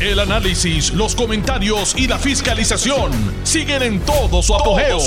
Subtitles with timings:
[0.00, 3.12] El análisis, los comentarios y la fiscalización
[3.42, 4.98] siguen en todo su apogeo.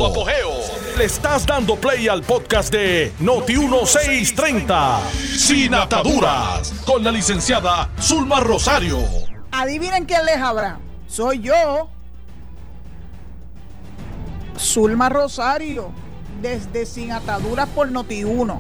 [0.96, 9.00] Le estás dando play al podcast de Noti1630, Sin Ataduras, con la licenciada Zulma Rosario.
[9.52, 10.78] Adivinen quién les habla.
[11.08, 11.90] Soy yo,
[14.60, 15.90] Zulma Rosario,
[16.40, 18.60] desde Sin Ataduras por Noti1.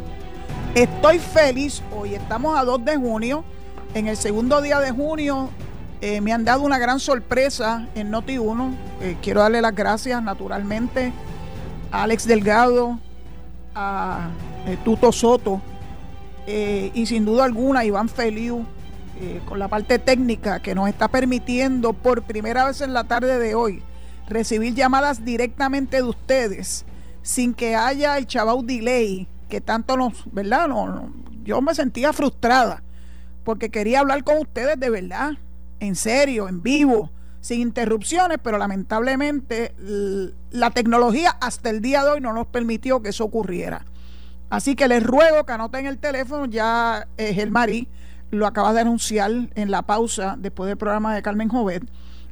[0.73, 3.45] Estoy feliz hoy, estamos a 2 de junio.
[3.93, 5.51] En el segundo día de junio
[6.05, 8.75] eh, me han dado una gran sorpresa en Noti1.
[8.99, 11.13] Eh, quiero darle las gracias naturalmente
[11.93, 12.99] a Alex Delgado,
[13.73, 14.27] a
[14.67, 15.61] eh, Tuto Soto
[16.45, 18.65] y sin duda alguna Iván Feliu
[19.47, 23.55] con la parte técnica que nos está permitiendo por primera vez en la tarde de
[23.55, 23.81] hoy
[24.27, 26.83] recibir llamadas directamente de ustedes
[27.21, 30.67] sin que haya el chabau delay que tanto nos, ¿verdad?
[30.67, 31.13] no,
[31.45, 32.83] yo me sentía frustrada
[33.45, 35.37] porque quería hablar con ustedes de verdad
[35.83, 39.75] en serio, en vivo, sin interrupciones, pero lamentablemente
[40.51, 43.85] la tecnología hasta el día de hoy no nos permitió que eso ocurriera.
[44.49, 47.89] Así que les ruego que anoten el teléfono, ya eh, el Marí
[48.31, 51.83] lo acaba de anunciar en la pausa después del programa de Carmen Jovet.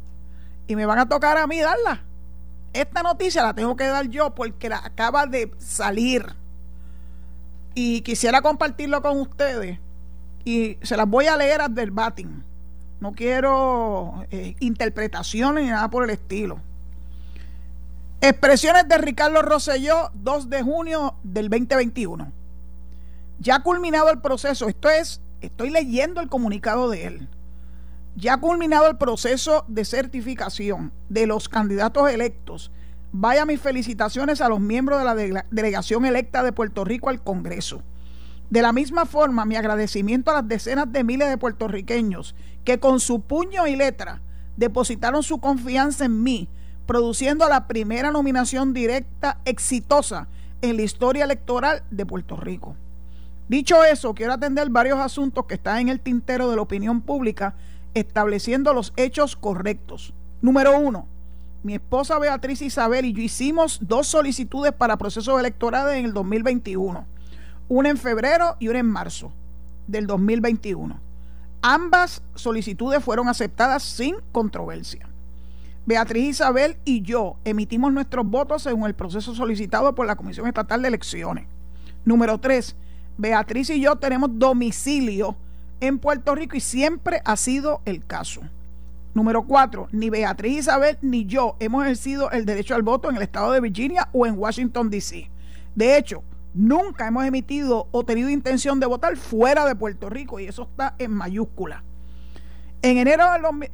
[0.69, 2.05] y me van a tocar a mí darla.
[2.73, 6.37] Esta noticia la tengo que dar yo porque la acaba de salir
[7.75, 9.79] y quisiera compartirlo con ustedes
[10.45, 12.43] y se las voy a leer a verbatim.
[13.01, 16.61] No quiero eh, interpretaciones ni nada por el estilo.
[18.21, 22.33] Expresiones de Ricardo Rosselló, 2 de junio del 2021.
[23.39, 27.28] Ya culminado el proceso, esto es, estoy leyendo el comunicado de él.
[28.17, 32.73] Ya culminado el proceso de certificación de los candidatos electos.
[33.13, 37.83] Vaya mis felicitaciones a los miembros de la delegación electa de Puerto Rico al Congreso.
[38.51, 42.99] De la misma forma, mi agradecimiento a las decenas de miles de puertorriqueños que con
[42.99, 44.23] su puño y letra
[44.57, 46.49] depositaron su confianza en mí,
[46.87, 50.29] produciendo la primera nominación directa exitosa
[50.63, 52.75] en la historia electoral de Puerto Rico.
[53.49, 57.55] Dicho eso, quiero atender varios asuntos que están en el tintero de la opinión pública
[57.94, 60.12] estableciendo los hechos correctos.
[60.41, 61.06] Número uno,
[61.62, 67.06] mi esposa Beatriz Isabel y yo hicimos dos solicitudes para procesos electorales en el 2021,
[67.69, 69.32] una en febrero y una en marzo
[69.87, 71.00] del 2021.
[71.62, 75.09] Ambas solicitudes fueron aceptadas sin controversia.
[75.87, 80.82] Beatriz Isabel y yo emitimos nuestros votos según el proceso solicitado por la Comisión Estatal
[80.82, 81.47] de Elecciones.
[82.04, 82.77] Número tres,
[83.16, 85.34] Beatriz y yo tenemos domicilio
[85.81, 88.43] en Puerto Rico y siempre ha sido el caso.
[89.15, 93.22] Número cuatro, ni Beatriz Isabel ni yo hemos ejercido el derecho al voto en el
[93.22, 95.31] estado de Virginia o en Washington, D.C.
[95.75, 96.22] De hecho,
[96.55, 100.94] nunca hemos emitido o tenido intención de votar fuera de Puerto Rico y eso está
[100.99, 101.83] en mayúscula.
[102.83, 103.25] En enero,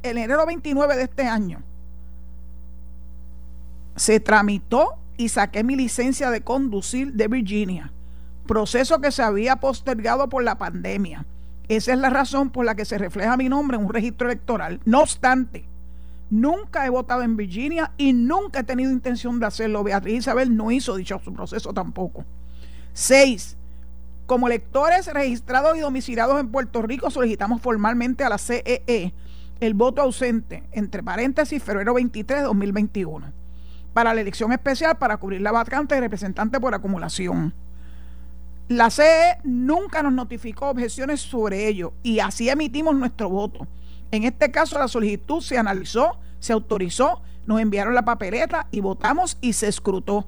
[0.01, 1.61] en enero 29 de este año
[3.95, 7.93] se tramitó y saqué mi licencia de conducir de Virginia,
[8.47, 11.25] proceso que se había postergado por la pandemia.
[11.67, 14.79] Esa es la razón por la que se refleja mi nombre en un registro electoral.
[14.85, 15.65] No obstante,
[16.29, 19.83] nunca he votado en Virginia y nunca he tenido intención de hacerlo.
[19.83, 22.25] Beatriz Isabel no hizo dicho su proceso tampoco.
[22.93, 23.57] Seis,
[24.25, 29.13] como electores registrados y domiciliados en Puerto Rico, solicitamos formalmente a la CEE e
[29.59, 33.31] el voto ausente, entre paréntesis, febrero 23 de 2021,
[33.93, 37.53] para la elección especial para cubrir la vacante de representante por acumulación.
[38.67, 43.67] La CE nunca nos notificó objeciones sobre ello y así emitimos nuestro voto.
[44.09, 49.37] En este caso la solicitud se analizó, se autorizó, nos enviaron la papeleta y votamos
[49.39, 50.25] y se escrutó.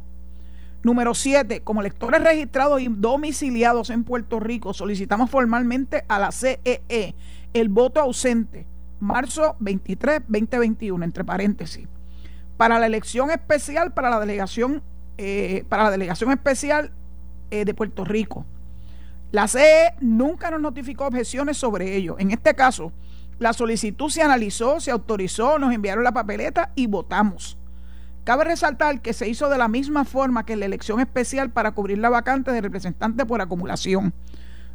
[0.83, 1.61] Número 7.
[1.63, 7.15] Como electores registrados y domiciliados en Puerto Rico, solicitamos formalmente a la CEE e
[7.53, 8.67] el voto ausente,
[8.99, 11.87] marzo 23, 2021, entre paréntesis.
[12.55, 14.83] Para la elección especial, para la delegación,
[15.17, 16.91] eh, para la delegación especial
[17.51, 18.45] eh, de Puerto Rico.
[19.31, 22.15] La CE nunca nos notificó objeciones sobre ello.
[22.19, 22.93] En este caso,
[23.39, 27.57] la solicitud se analizó, se autorizó, nos enviaron la papeleta y votamos.
[28.23, 31.97] Cabe resaltar que se hizo de la misma forma que la elección especial para cubrir
[31.97, 34.13] la vacante de representante por acumulación.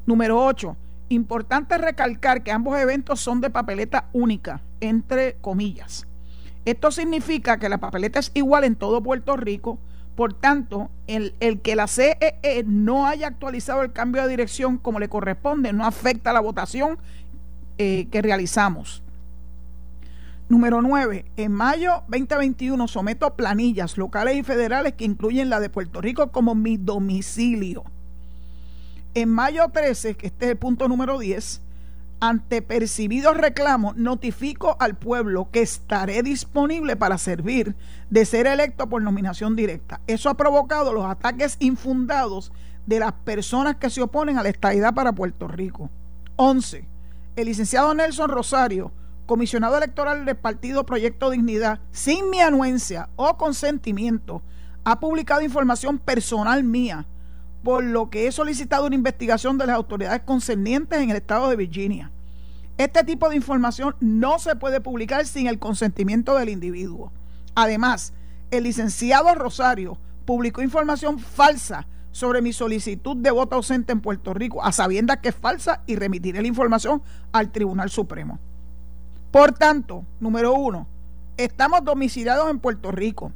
[0.07, 0.77] Número 8.
[1.09, 6.07] Importante recalcar que ambos eventos son de papeleta única, entre comillas.
[6.65, 9.79] Esto significa que la papeleta es igual en todo Puerto Rico,
[10.15, 15.01] por tanto, el, que la CEE e no haya actualizado el cambio de dirección como
[15.01, 16.99] le corresponde no afecta la votación
[17.79, 19.03] eh, que realizamos.
[20.49, 21.25] Número 9.
[21.39, 26.55] En mayo 2021 someto planillas locales y federales que incluyen la de Puerto Rico como
[26.55, 27.85] mi domicilio.
[29.15, 31.63] En mayo 13, que este es el punto número 10,
[32.23, 37.75] ante percibidos reclamos, notifico al pueblo que estaré disponible para servir
[38.11, 40.01] de ser electo por nominación directa.
[40.07, 42.53] Eso ha provocado los ataques infundados
[42.87, 45.91] de las personas que se oponen a la estadidad para Puerto Rico.
[46.37, 46.87] 11.
[47.35, 48.93] El licenciado Nelson Rosario
[49.27, 54.43] comisionado electoral del partido Proyecto Dignidad, sin mi anuencia o consentimiento,
[54.85, 57.07] ha publicado información personal mía,
[57.63, 61.57] por lo que he solicitado una investigación de las autoridades concernientes en el estado de
[61.57, 62.11] Virginia.
[62.79, 67.13] Este tipo de información no se puede publicar sin el consentimiento del individuo.
[67.55, 68.13] Además,
[68.51, 74.63] el licenciado Rosario publicó información falsa sobre mi solicitud de voto ausente en Puerto Rico,
[74.63, 78.39] a sabiendas que es falsa, y remitiré la información al Tribunal Supremo.
[79.31, 80.87] Por tanto, número uno,
[81.37, 83.33] estamos domiciliados en Puerto Rico.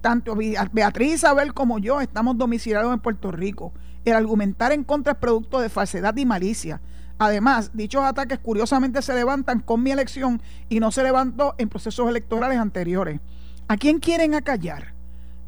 [0.00, 0.36] Tanto
[0.72, 3.72] Beatriz Isabel como yo estamos domiciliados en Puerto Rico.
[4.04, 6.80] El argumentar en contra es producto de falsedad y malicia.
[7.18, 12.08] Además, dichos ataques curiosamente se levantan con mi elección y no se levantó en procesos
[12.08, 13.20] electorales anteriores.
[13.68, 14.94] ¿A quién quieren acallar?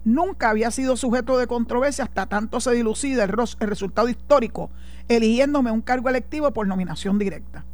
[0.04, 4.70] Nunca había sido sujeto de controversia hasta tanto se dilucida el, el resultado histórico,
[5.08, 7.64] eligiéndome un cargo electivo por nominación directa.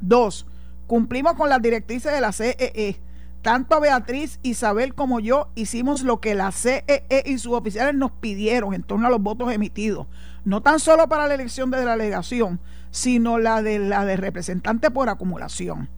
[0.00, 0.46] Dos,
[0.92, 3.00] Cumplimos con las directrices de la CEE.
[3.42, 8.12] Tanto Beatriz, Isabel como yo hicimos lo que la CEE e y sus oficiales nos
[8.12, 10.06] pidieron en torno a los votos emitidos.
[10.44, 12.60] No tan solo para la elección de la delegación,
[12.92, 15.88] sino la de la de representante por acumulación.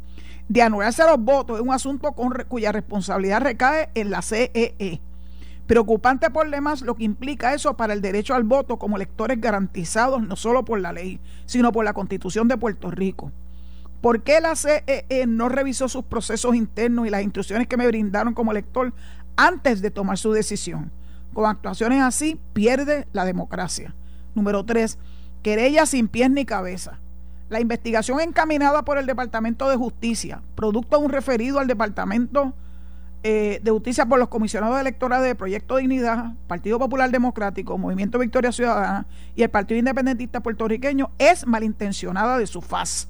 [0.48, 2.12] De anularse los votos es un asunto
[2.48, 4.74] cuya responsabilidad recae en la CEE.
[4.78, 5.00] E.
[5.66, 10.22] Preocupante por demás lo que implica eso para el derecho al voto como electores garantizados
[10.22, 13.32] no solo por la ley, sino por la constitución de Puerto Rico.
[14.04, 18.34] ¿Por qué la CEE no revisó sus procesos internos y las instrucciones que me brindaron
[18.34, 18.92] como elector
[19.34, 20.92] antes de tomar su decisión?
[21.32, 23.94] Con actuaciones así pierde la democracia.
[24.34, 24.98] Número tres,
[25.42, 26.98] querella sin pies ni cabeza.
[27.48, 32.52] La investigación encaminada por el Departamento de Justicia, producto de un referido al Departamento
[33.22, 38.52] eh, de Justicia por los comisionados electorales de Proyecto Dignidad, Partido Popular Democrático, Movimiento Victoria
[38.52, 43.08] Ciudadana y el Partido Independentista Puertorriqueño, es malintencionada de su faz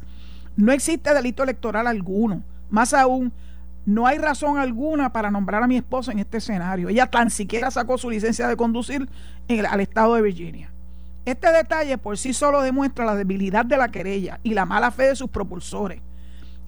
[0.57, 2.43] no existe delito electoral alguno.
[2.71, 3.33] Más aún,
[3.87, 6.89] no hay razón alguna para nombrar a mi esposa en este escenario.
[6.89, 9.09] Ella tan siquiera sacó su licencia de conducir
[9.69, 10.71] al estado de Virginia.
[11.25, 15.05] Este detalle por sí solo demuestra la debilidad de la querella y la mala fe
[15.05, 16.01] de sus propulsores.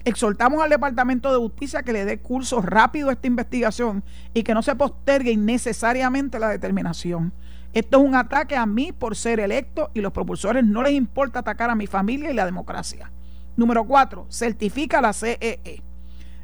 [0.03, 4.03] Exhortamos al Departamento de Justicia que le dé curso rápido a esta investigación
[4.33, 7.33] y que no se postergue innecesariamente la determinación.
[7.73, 11.39] Esto es un ataque a mí por ser electo y los propulsores no les importa
[11.39, 13.11] atacar a mi familia y la democracia.
[13.57, 15.37] Número cuatro, certifica la CEE.
[15.41, 15.81] E.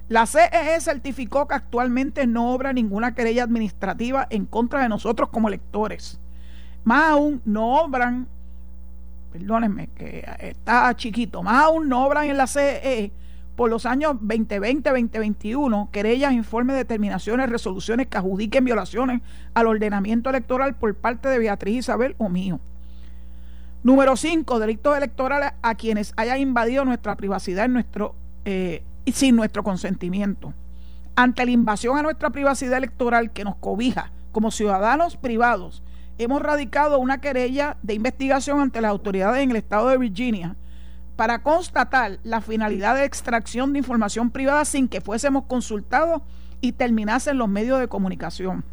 [0.09, 5.29] La CEE e certificó que actualmente no obra ninguna querella administrativa en contra de nosotros
[5.29, 6.19] como electores.
[6.83, 8.27] Más aún, no obran,
[9.31, 13.11] perdónenme que está chiquito, más aún no obran en la CEE e
[13.55, 19.21] por los años 2020-2021 querellas, informes, determinaciones, resoluciones que adjudiquen violaciones
[19.53, 22.59] al ordenamiento electoral por parte de Beatriz Isabel o mío.
[23.83, 27.69] Número 5, delitos electorales a quienes hayan invadido nuestra privacidad
[28.45, 30.53] eh, sin nuestro consentimiento.
[31.17, 35.83] Ante la invasión a nuestra privacidad electoral que nos cobija como ciudadanos privados,
[36.17, 40.55] hemos radicado una querella de investigación ante las autoridades en el estado de Virginia
[41.17, 46.21] para constatar la finalidad de extracción de información privada sin que fuésemos consultados
[46.61, 48.63] y terminasen los medios de comunicación.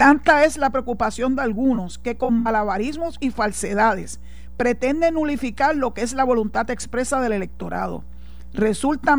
[0.00, 4.18] Tanta es la preocupación de algunos que con malabarismos y falsedades
[4.56, 8.02] pretenden nulificar lo que es la voluntad expresa del electorado.
[8.54, 9.18] Resulta,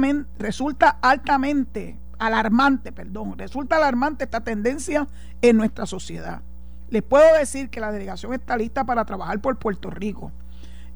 [1.04, 5.08] altamente alarmante, perdón, resulta alarmante esta tendencia
[5.44, 6.42] en nuestra sociedad.
[6.90, 10.32] Les puedo decir que la delegación está lista para trabajar por Puerto Rico.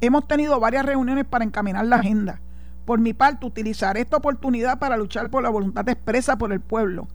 [0.01, 2.41] Hemos tenido varias reuniones para encaminar la agenda.
[2.85, 7.07] Por mi parte, utilizaré esta oportunidad para luchar por la voluntad expresa por el pueblo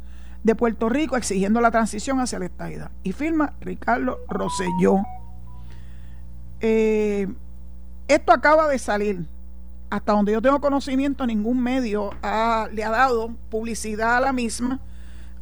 [0.42, 2.90] de Puerto Rico exigiendo la transición hacia la estadidad.
[3.02, 5.02] Y firma Ricardo Rosselló.
[6.60, 7.28] Eh,
[8.08, 9.26] esto acaba de salir.
[9.90, 12.12] Hasta donde yo tengo conocimiento, ningún medio
[12.72, 14.80] le ha dado publicidad a la misma.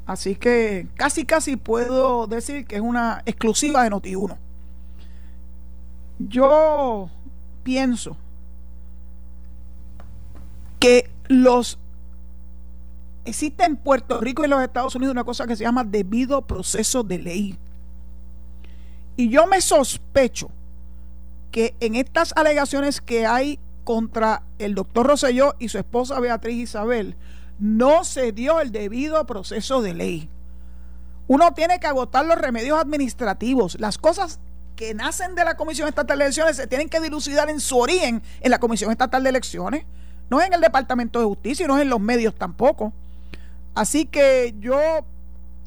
[0.07, 4.39] Así que casi casi puedo decir que es una exclusiva de Noti1.
[6.19, 7.11] Yo
[7.63, 8.17] pienso
[10.81, 11.79] que los
[13.29, 16.43] existe en Puerto Rico y en los Estados Unidos una cosa que se llama debido
[16.43, 17.59] proceso de ley.
[19.17, 20.51] Y yo me sospecho
[21.51, 23.59] que en estas alegaciones que hay
[23.89, 27.17] contra el doctor Rosselló y su esposa Beatriz Isabel,
[27.59, 30.29] no se dio el debido proceso de ley.
[31.27, 33.81] Uno tiene que agotar los remedios administrativos.
[33.81, 34.41] Las cosas
[34.77, 38.23] que nacen de la Comisión Estatal de Elecciones se tienen que dilucidar en su origen
[38.41, 39.87] en la Comisión Estatal de Elecciones,
[40.31, 42.93] no en el Departamento de Justicia y no en los medios tampoco.
[43.75, 44.79] Así que yo,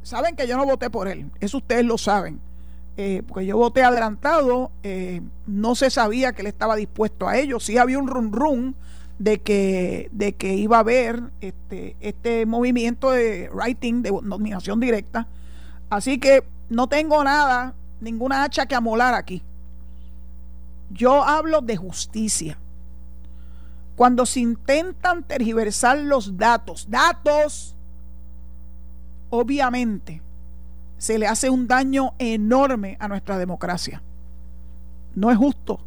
[0.04, 2.40] saben que yo no voté por él, eso ustedes lo saben.
[2.98, 7.60] Eh, porque yo voté adelantado, eh, no se sabía que él estaba dispuesto a ello,
[7.60, 8.76] sí había un run run
[9.18, 15.28] de que, de que iba a haber este, este movimiento de writing, de nominación directa.
[15.90, 19.44] Así que no tengo nada, ninguna hacha que amolar aquí.
[20.90, 22.58] Yo hablo de justicia.
[23.96, 27.76] Cuando se intentan tergiversar los datos, datos,
[29.32, 30.22] obviamente
[30.98, 34.04] se le hace un daño enorme a nuestra democracia.
[35.16, 35.80] No es justo.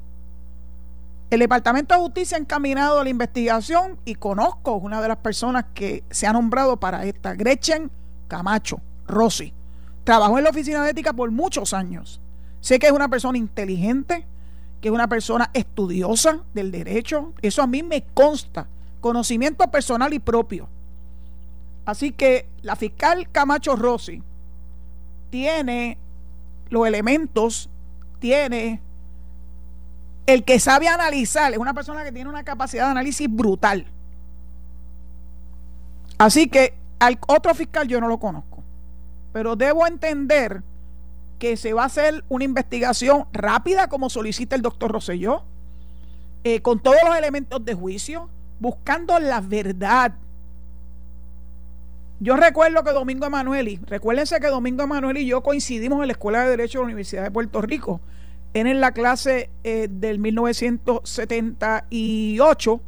[1.30, 6.02] El Departamento de Justicia ha encaminado la investigación y conozco una de las personas que
[6.10, 7.90] se ha nombrado para esta, Gretchen
[8.28, 9.52] Camacho Rossi.
[10.04, 12.20] Trabajó en la Oficina de Ética por muchos años.
[12.60, 14.26] Sé que es una persona inteligente,
[14.80, 17.32] que es una persona estudiosa del derecho.
[17.40, 18.68] Eso a mí me consta.
[19.00, 20.68] Conocimiento personal y propio.
[21.84, 24.22] Así que la fiscal Camacho Rossi
[25.30, 25.98] tiene
[26.70, 27.68] los elementos,
[28.20, 28.80] tiene
[30.26, 33.86] el que sabe analizar, es una persona que tiene una capacidad de análisis brutal.
[36.18, 38.62] Así que al otro fiscal yo no lo conozco,
[39.32, 40.62] pero debo entender
[41.38, 45.42] que se va a hacer una investigación rápida como solicita el doctor Rosselló,
[46.44, 50.14] eh, con todos los elementos de juicio, buscando la verdad,
[52.24, 56.42] yo recuerdo que Domingo Emanueli, recuérdense que Domingo Emanueli y yo coincidimos en la Escuela
[56.42, 58.00] de Derecho de la Universidad de Puerto Rico.
[58.54, 62.80] en la clase eh, del 1978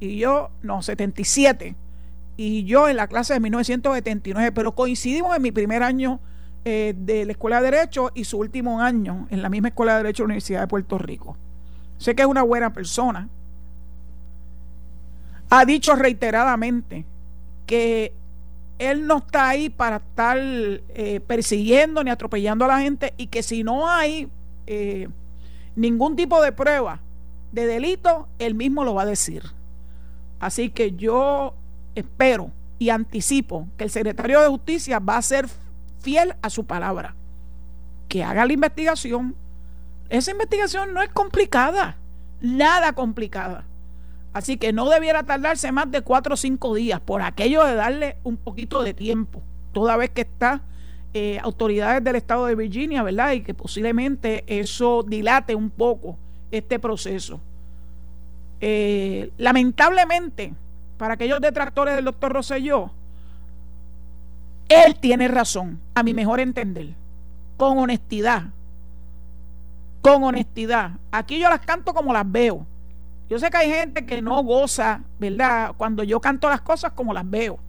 [0.00, 1.76] y yo, no, 77.
[2.36, 6.18] Y yo en la clase de 1979, pero coincidimos en mi primer año
[6.64, 9.98] eh, de la Escuela de Derecho y su último año en la misma Escuela de
[9.98, 11.36] Derecho de la Universidad de Puerto Rico.
[11.98, 13.28] Sé que es una buena persona.
[15.48, 17.04] Ha dicho reiteradamente
[17.66, 18.14] que
[18.80, 23.42] él no está ahí para estar eh, persiguiendo ni atropellando a la gente y que
[23.42, 24.28] si no hay
[24.66, 25.06] eh,
[25.76, 27.00] ningún tipo de prueba
[27.52, 29.42] de delito, él mismo lo va a decir.
[30.40, 31.54] Así que yo
[31.94, 35.46] espero y anticipo que el secretario de Justicia va a ser
[36.00, 37.14] fiel a su palabra,
[38.08, 39.36] que haga la investigación.
[40.08, 41.98] Esa investigación no es complicada,
[42.40, 43.66] nada complicada.
[44.32, 48.16] Así que no debiera tardarse más de cuatro o cinco días por aquello de darle
[48.22, 50.62] un poquito de tiempo, toda vez que está
[51.12, 53.32] eh, autoridades del estado de Virginia, ¿verdad?
[53.32, 56.16] Y que posiblemente eso dilate un poco
[56.52, 57.40] este proceso.
[58.60, 60.54] Eh, lamentablemente,
[60.96, 62.92] para aquellos detractores del doctor Rosselló,
[64.68, 66.90] él tiene razón, a mi mejor entender,
[67.56, 68.44] con honestidad.
[70.02, 70.92] Con honestidad.
[71.10, 72.66] Aquí yo las canto como las veo.
[73.30, 75.74] Yo sé que hay gente que no goza, ¿verdad?
[75.76, 77.60] Cuando yo canto las cosas como las veo.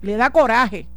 [0.00, 0.88] Le da coraje.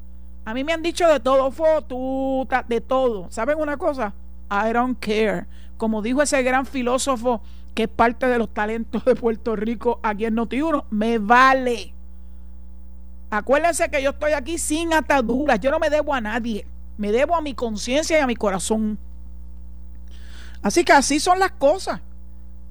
[0.46, 3.30] A mí me han dicho de todo, fotuta, de todo.
[3.30, 4.14] ¿Saben una cosa?
[4.50, 5.48] I don't care.
[5.76, 7.42] Como dijo ese gran filósofo
[7.74, 11.94] que es parte de los talentos de Puerto Rico aquí en Noti1, me vale.
[13.30, 15.60] Acuérdense que yo estoy aquí sin ataduras.
[15.60, 16.66] Yo no me debo a nadie.
[16.98, 18.98] Me debo a mi conciencia y a mi corazón.
[20.62, 22.00] Así que así son las cosas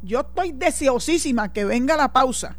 [0.04, 2.56] yo estoy deseosísima que venga la pausa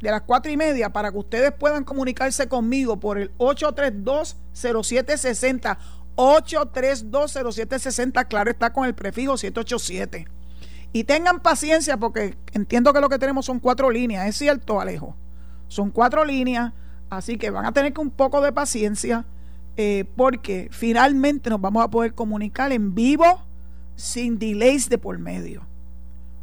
[0.00, 5.76] de las cuatro y media para que ustedes puedan comunicarse conmigo por el 832-0760.
[6.16, 10.28] 832-0760, claro, está con el prefijo 787.
[10.92, 15.16] Y tengan paciencia porque entiendo que lo que tenemos son cuatro líneas, es cierto, Alejo.
[15.66, 16.72] Son cuatro líneas,
[17.10, 19.24] así que van a tener que un poco de paciencia
[19.76, 23.42] eh, porque finalmente nos vamos a poder comunicar en vivo
[23.96, 25.66] sin delays de por medio.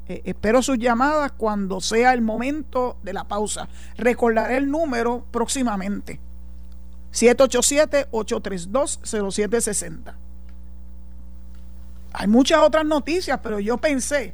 [0.07, 3.67] Eh, espero sus llamadas cuando sea el momento de la pausa.
[3.97, 6.19] Recordaré el número próximamente.
[7.13, 10.13] 787-832-0760.
[12.13, 14.33] Hay muchas otras noticias, pero yo pensé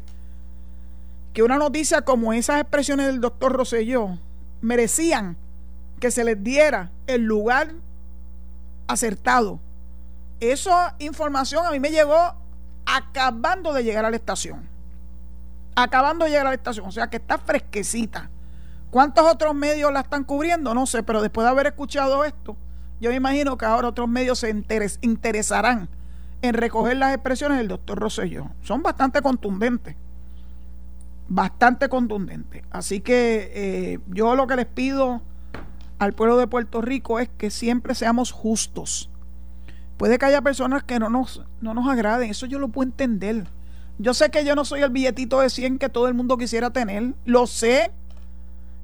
[1.34, 4.18] que una noticia como esas expresiones del doctor Rosselló
[4.62, 5.38] merecían
[6.00, 7.74] que se les diera el lugar
[8.88, 9.60] acertado.
[10.40, 12.36] Esa información a mí me llegó
[12.86, 14.68] acabando de llegar a la estación.
[15.80, 16.88] Acabando de llegar a la estación.
[16.88, 18.32] O sea que está fresquecita.
[18.90, 20.74] ¿Cuántos otros medios la están cubriendo?
[20.74, 22.58] No sé, pero después de haber escuchado esto,
[23.00, 24.50] yo me imagino que ahora otros medios se
[25.02, 25.88] interesarán
[26.42, 28.50] en recoger las expresiones del doctor Rosselló.
[28.64, 29.96] Son bastante contundentes.
[31.28, 32.64] Bastante contundentes.
[32.72, 35.22] Así que eh, yo lo que les pido
[36.00, 39.12] al pueblo de Puerto Rico es que siempre seamos justos.
[39.98, 43.48] Puede que haya personas que no nos, no nos agraden, eso yo lo puedo entender.
[44.00, 46.70] Yo sé que yo no soy el billetito de 100 que todo el mundo quisiera
[46.70, 47.92] tener, lo sé.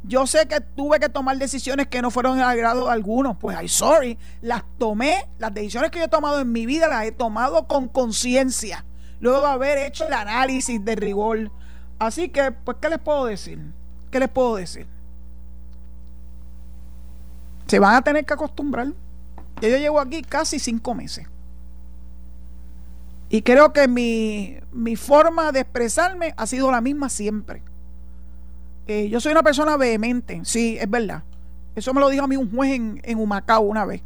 [0.06, 3.38] Yo sé que tuve que tomar decisiones que no fueron al agrado de algunos.
[3.38, 5.28] Pues, ay, sorry, las tomé.
[5.38, 8.84] Las decisiones que yo he tomado en mi vida las he tomado con conciencia.
[9.20, 11.52] Luego de haber hecho el análisis de rigor.
[12.00, 13.60] Así que, pues, ¿qué les puedo decir?
[14.12, 14.88] ¿Qué les puedo decir?
[17.68, 18.88] Se van a tener que acostumbrar.
[19.62, 21.28] yo llevo aquí casi cinco meses.
[23.34, 27.64] Y creo que mi, mi forma de expresarme ha sido la misma siempre
[28.86, 31.24] eh, yo soy una persona vehemente, sí, es verdad.
[31.76, 34.02] Eso me lo dijo a mí un juez en, en Humacao una vez.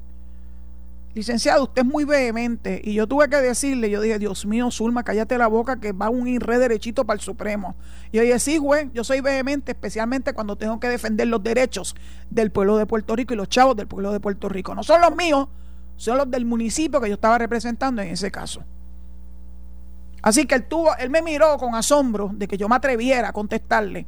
[1.16, 2.80] Licenciado, usted es muy vehemente.
[2.84, 6.10] Y yo tuve que decirle, yo dije, Dios mío, Zulma, cállate la boca que va
[6.10, 7.76] un irre derechito para el Supremo.
[8.12, 11.96] Y yo dije, sí, juez, yo soy vehemente, especialmente cuando tengo que defender los derechos
[12.30, 14.76] del pueblo de Puerto Rico y los chavos del pueblo de Puerto Rico.
[14.76, 15.48] No son los míos,
[15.96, 18.64] son los del municipio que yo estaba representando en ese caso.
[20.28, 23.32] Así que él tuvo, él me miró con asombro de que yo me atreviera a
[23.32, 24.06] contestarle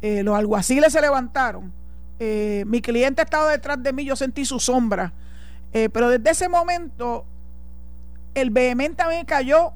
[0.00, 1.72] eh, los alguaciles se levantaron,
[2.18, 5.12] eh, mi cliente estaba detrás de mí, yo sentí su sombra,
[5.72, 7.24] eh, pero desde ese momento
[8.34, 9.70] el vehemente me cayó,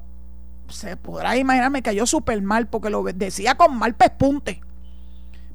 [0.67, 4.59] se podrá imaginar, me cayó súper mal porque lo decía con mal pespunte.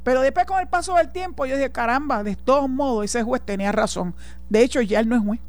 [0.02, 3.42] Pero después con el paso del tiempo yo dije, caramba, de todos modos ese juez
[3.44, 4.14] tenía razón.
[4.48, 5.40] De hecho ya él no es juez.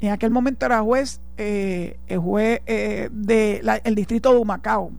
[0.00, 4.90] En aquel momento era juez, el juez del distrito de Humacao,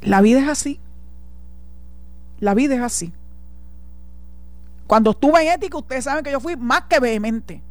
[0.00, 0.80] La vida es así.
[2.40, 3.12] La vida es así.
[4.86, 7.62] Cuando estuve en ética, ustedes saben que yo fui más que vehemente.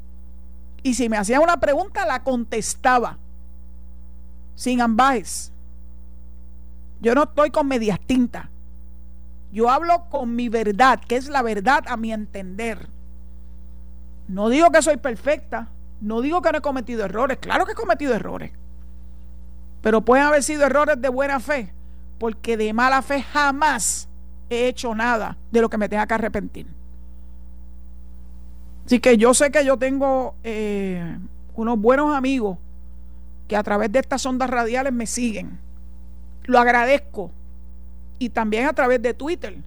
[0.84, 3.18] Y si me hacían una pregunta, la contestaba.
[4.56, 5.52] Sin ambajes.
[7.02, 8.48] Yo no estoy con medias tintas.
[9.52, 12.90] Yo hablo con mi verdad, que es la verdad a mi entender.
[14.28, 15.70] No digo que soy perfecta.
[16.02, 17.38] No digo que no he cometido errores.
[17.40, 18.52] Claro que he cometido errores.
[19.82, 21.74] Pero pueden haber sido errores de buena fe
[22.18, 24.08] porque de mala fe jamás
[24.50, 26.68] he hecho nada de lo que me tenga que arrepentir.
[28.86, 31.18] Así que yo sé que yo tengo eh,
[31.56, 32.58] unos buenos amigos
[33.48, 35.60] que a través de estas ondas radiales me siguen.
[36.46, 37.32] Lo agradezco.
[38.20, 39.58] Y también a través de Twitter.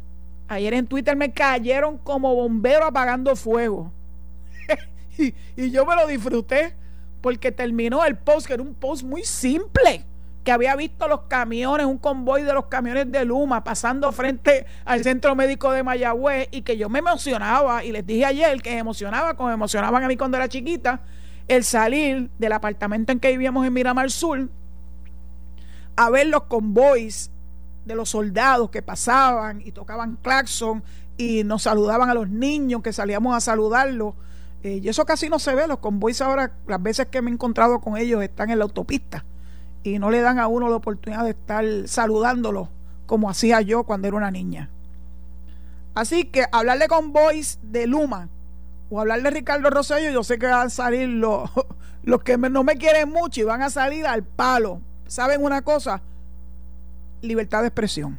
[0.48, 3.92] Ayer en Twitter me cayeron como bombero apagando fuego.
[5.20, 6.74] Y, y yo me lo disfruté
[7.20, 10.06] porque terminó el post, que era un post muy simple
[10.44, 15.02] que había visto los camiones, un convoy de los camiones de Luma pasando frente al
[15.02, 18.78] centro médico de Mayagüez y que yo me emocionaba y les dije ayer que me
[18.78, 21.02] emocionaba como me emocionaban a mí cuando era chiquita
[21.46, 24.48] el salir del apartamento en que vivíamos en Miramar Sur
[25.96, 27.30] a ver los convoys
[27.84, 30.82] de los soldados que pasaban y tocaban claxon
[31.16, 34.14] y nos saludaban a los niños que salíamos a saludarlos.
[34.62, 37.34] Eh, y eso casi no se ve, los convoys ahora, las veces que me he
[37.34, 39.24] encontrado con ellos están en la autopista
[39.82, 42.68] y no le dan a uno la oportunidad de estar saludándolo
[43.06, 44.70] como hacía yo cuando era una niña.
[45.94, 48.28] Así que hablarle con Boys de Luma
[48.90, 51.50] o hablarle de Ricardo Rosello, yo sé que van a salir los,
[52.02, 54.80] los que no me quieren mucho y van a salir al palo.
[55.06, 56.02] ¿Saben una cosa?
[57.22, 58.18] Libertad de expresión.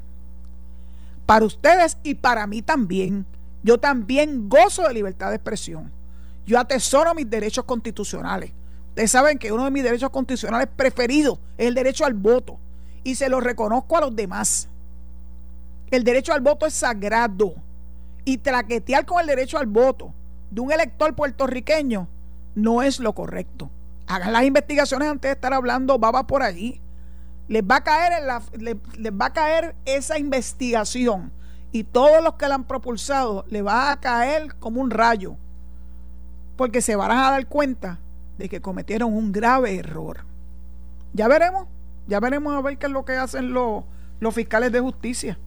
[1.25, 3.25] Para ustedes y para mí también.
[3.63, 5.91] Yo también gozo de libertad de expresión.
[6.45, 8.51] Yo atesoro mis derechos constitucionales.
[8.89, 12.59] Ustedes saben que uno de mis derechos constitucionales preferidos es el derecho al voto
[13.03, 14.67] y se lo reconozco a los demás.
[15.91, 17.53] El derecho al voto es sagrado
[18.25, 20.13] y traquetear con el derecho al voto
[20.49, 22.07] de un elector puertorriqueño
[22.55, 23.69] no es lo correcto.
[24.07, 26.81] Hagan las investigaciones antes de estar hablando baba por allí.
[27.47, 28.23] Les va a caer
[28.59, 31.31] les va a caer esa investigación
[31.71, 35.37] y todos los que la han propulsado le va a caer como un rayo
[36.61, 37.97] porque se van a dar cuenta
[38.37, 40.19] de que cometieron un grave error.
[41.11, 41.67] Ya veremos,
[42.05, 43.83] ya veremos a ver qué es lo que hacen los,
[44.19, 45.39] los fiscales de justicia.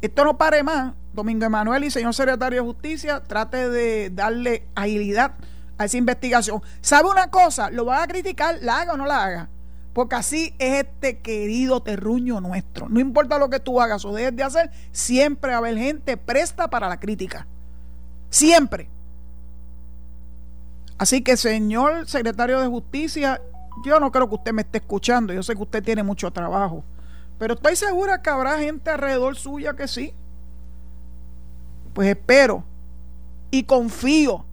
[0.00, 0.94] Esto no pare más.
[1.12, 5.34] Domingo Emanuel y señor secretario de Justicia, trate de darle agilidad
[5.76, 6.62] a esa investigación.
[6.80, 7.68] ¿Sabe una cosa?
[7.68, 8.56] ¿Lo va a criticar?
[8.62, 9.48] ¿La haga o no la haga?
[9.92, 12.88] Porque así es este querido terruño nuestro.
[12.88, 16.16] No importa lo que tú hagas o dejes de hacer, siempre va a haber gente
[16.16, 17.46] presta para la crítica.
[18.30, 18.93] Siempre.
[21.04, 23.38] Así que, señor secretario de Justicia,
[23.84, 25.34] yo no creo que usted me esté escuchando.
[25.34, 26.82] Yo sé que usted tiene mucho trabajo.
[27.38, 30.14] Pero estoy segura que habrá gente alrededor suya que sí.
[31.92, 32.64] Pues espero
[33.50, 34.46] y confío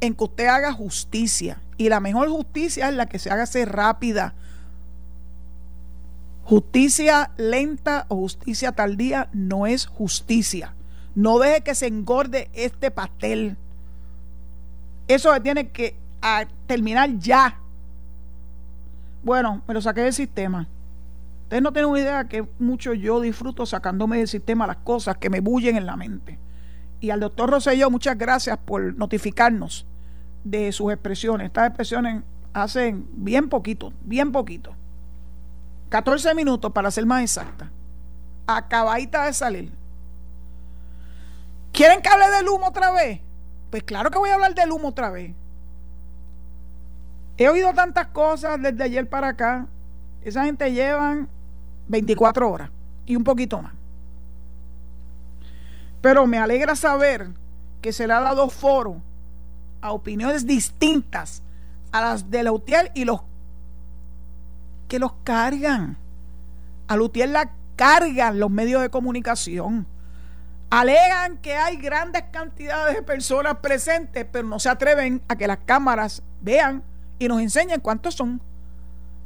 [0.00, 1.58] en que usted haga justicia.
[1.76, 4.32] Y la mejor justicia es la que se haga ser rápida.
[6.44, 10.72] Justicia lenta o justicia tardía no es justicia.
[11.16, 13.56] No deje que se engorde este pastel.
[15.08, 15.96] Eso tiene que
[16.66, 17.58] terminar ya.
[19.22, 20.68] Bueno, me lo saqué del sistema.
[21.42, 25.30] Ustedes no tienen una idea que mucho yo disfruto sacándome del sistema las cosas que
[25.30, 26.38] me bullen en la mente.
[27.00, 29.86] Y al doctor Rosselló, muchas gracias por notificarnos
[30.42, 31.46] de sus expresiones.
[31.46, 32.22] Estas expresiones
[32.54, 34.74] hacen bien poquito, bien poquito.
[35.90, 37.70] 14 minutos para ser más exacta.
[38.46, 39.72] Acabadita de salir.
[41.72, 43.20] ¿Quieren que hable del humo otra vez?
[43.74, 45.34] Pues claro que voy a hablar del humo otra vez.
[47.36, 49.66] He oído tantas cosas desde ayer para acá.
[50.22, 51.28] Esa gente llevan
[51.88, 52.70] 24 horas
[53.04, 53.72] y un poquito más.
[56.00, 57.30] Pero me alegra saber
[57.82, 59.02] que se le ha dado foro
[59.80, 61.42] a opiniones distintas
[61.90, 63.22] a las de Lautier y los
[64.86, 65.96] que los cargan.
[66.86, 69.84] A Lutier la cargan los medios de comunicación.
[70.70, 75.58] Alegan que hay grandes cantidades de personas presentes, pero no se atreven a que las
[75.64, 76.82] cámaras vean
[77.18, 78.40] y nos enseñen cuántos son.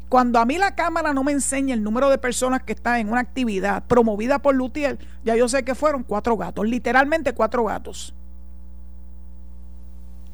[0.08, 3.10] Cuando a mí la cámara no me enseña el número de personas que están en
[3.10, 8.14] una actividad promovida por Lutier, ya yo sé que fueron cuatro gatos, literalmente cuatro gatos.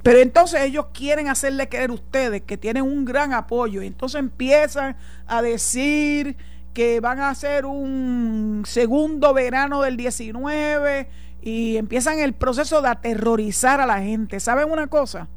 [0.05, 4.19] Pero entonces ellos quieren hacerle creer a ustedes que tienen un gran apoyo y entonces
[4.19, 6.37] empiezan a decir
[6.75, 11.09] que van a hacer un segundo verano del 19
[11.41, 14.41] y empiezan el proceso de aterrorizar a la gente.
[14.41, 15.29] ¿Saben una cosa?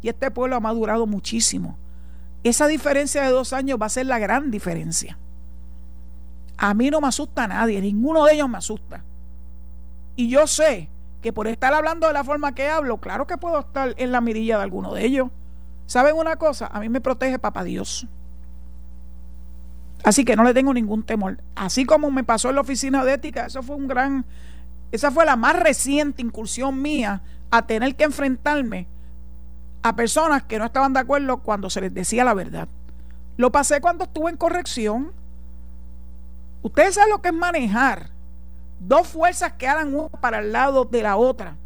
[0.00, 1.76] Y este pueblo ha madurado muchísimo.
[2.44, 5.18] Esa diferencia de dos años va a ser la gran diferencia.
[6.56, 9.04] A mí no me asusta a nadie, ninguno de ellos me asusta.
[10.16, 10.88] Y yo sé
[11.20, 14.22] que por estar hablando de la forma que hablo, claro que puedo estar en la
[14.22, 15.28] mirilla de alguno de ellos.
[15.84, 16.68] ¿Saben una cosa?
[16.68, 18.06] A mí me protege Papá Dios.
[20.06, 21.42] Así que no le tengo ningún temor.
[21.56, 24.24] Así como me pasó en la oficina de ética, eso fue un gran,
[24.92, 28.86] esa fue la más reciente incursión mía a tener que enfrentarme
[29.82, 32.68] a personas que no estaban de acuerdo cuando se les decía la verdad.
[33.36, 35.10] Lo pasé cuando estuve en corrección.
[36.62, 38.10] Ustedes saben lo que es manejar
[38.78, 41.56] dos fuerzas que hagan una para el lado de la otra,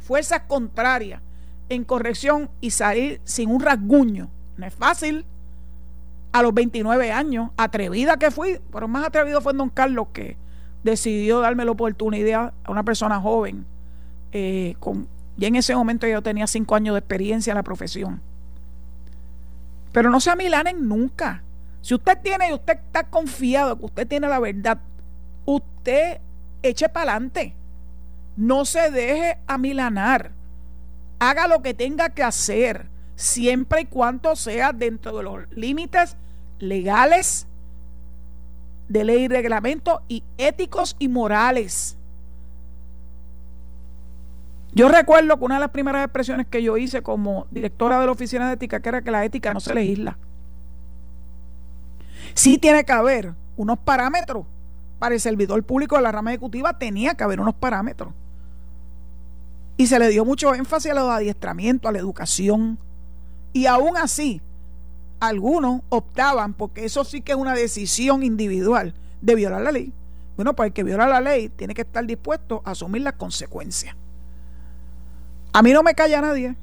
[0.00, 1.22] fuerzas contrarias
[1.68, 4.30] en corrección y salir sin un rasguño.
[4.56, 5.24] No es fácil.
[6.34, 10.36] A los 29 años, atrevida que fui, pero más atrevido fue don Carlos que
[10.82, 13.64] decidió darme la oportunidad a una persona joven.
[14.32, 15.06] Eh, con,
[15.38, 18.20] y en ese momento yo tenía cinco años de experiencia en la profesión.
[19.92, 21.44] Pero no se amilanen nunca.
[21.82, 24.80] Si usted tiene y usted está confiado que usted tiene la verdad,
[25.44, 26.18] usted
[26.64, 27.54] eche para adelante.
[28.36, 30.32] No se deje amilanar.
[31.20, 36.16] Haga lo que tenga que hacer, siempre y cuando sea dentro de los límites
[36.64, 37.46] legales,
[38.88, 41.96] de ley y reglamento y éticos y morales.
[44.72, 48.12] Yo recuerdo que una de las primeras expresiones que yo hice como directora de la
[48.12, 50.18] oficina de ética, que era que la ética no se legisla.
[52.34, 54.46] Sí tiene que haber unos parámetros
[54.98, 58.12] para el servidor público de la rama ejecutiva tenía que haber unos parámetros.
[59.76, 62.78] Y se le dio mucho énfasis a los adiestramientos, a la educación.
[63.52, 64.40] Y aún así,
[65.28, 69.92] algunos optaban, porque eso sí que es una decisión individual, de violar la ley.
[70.36, 73.96] Bueno, pues el que viola la ley tiene que estar dispuesto a asumir las consecuencias.
[75.52, 76.56] A mí no me calla nadie.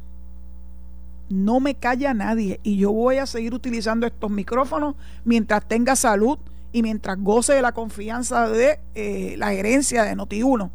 [1.30, 2.60] No me calla nadie.
[2.64, 6.38] Y yo voy a seguir utilizando estos micrófonos mientras tenga salud
[6.74, 10.70] y mientras goce de la confianza de eh, la gerencia de Noti1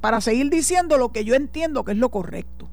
[0.00, 2.68] para seguir diciendo lo que yo entiendo que es lo correcto.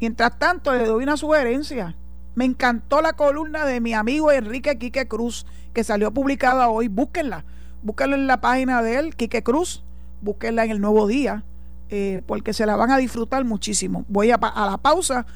[0.00, 1.96] Mientras tanto, le doy una sugerencia.
[2.34, 6.88] Me encantó la columna de mi amigo Enrique Quique Cruz, que salió publicada hoy.
[6.88, 7.44] Búsquenla.
[7.82, 9.84] Búsquenla en la página de él, Quique Cruz.
[10.20, 11.44] Búsquenla en el nuevo día,
[11.90, 14.04] eh, porque se la van a disfrutar muchísimo.
[14.08, 15.26] Voy a, a la pausa.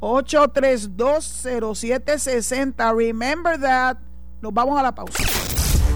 [0.00, 2.96] 8320760.
[2.96, 3.98] Remember that.
[4.40, 5.22] Nos vamos a la pausa.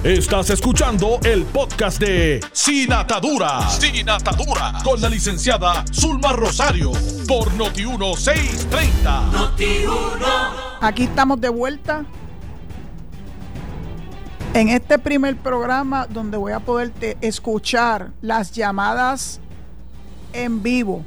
[0.04, 3.68] Estás escuchando el podcast de Sin Atadura.
[3.70, 4.72] Sin Atadura.
[4.82, 6.90] Con la licenciada Zulma Rosario.
[7.28, 9.30] Por Noti1630.
[9.30, 10.26] Noti1.
[10.80, 12.04] Aquí estamos de vuelta.
[14.54, 19.38] En este primer programa donde voy a poderte escuchar las llamadas
[20.32, 21.04] en vivo.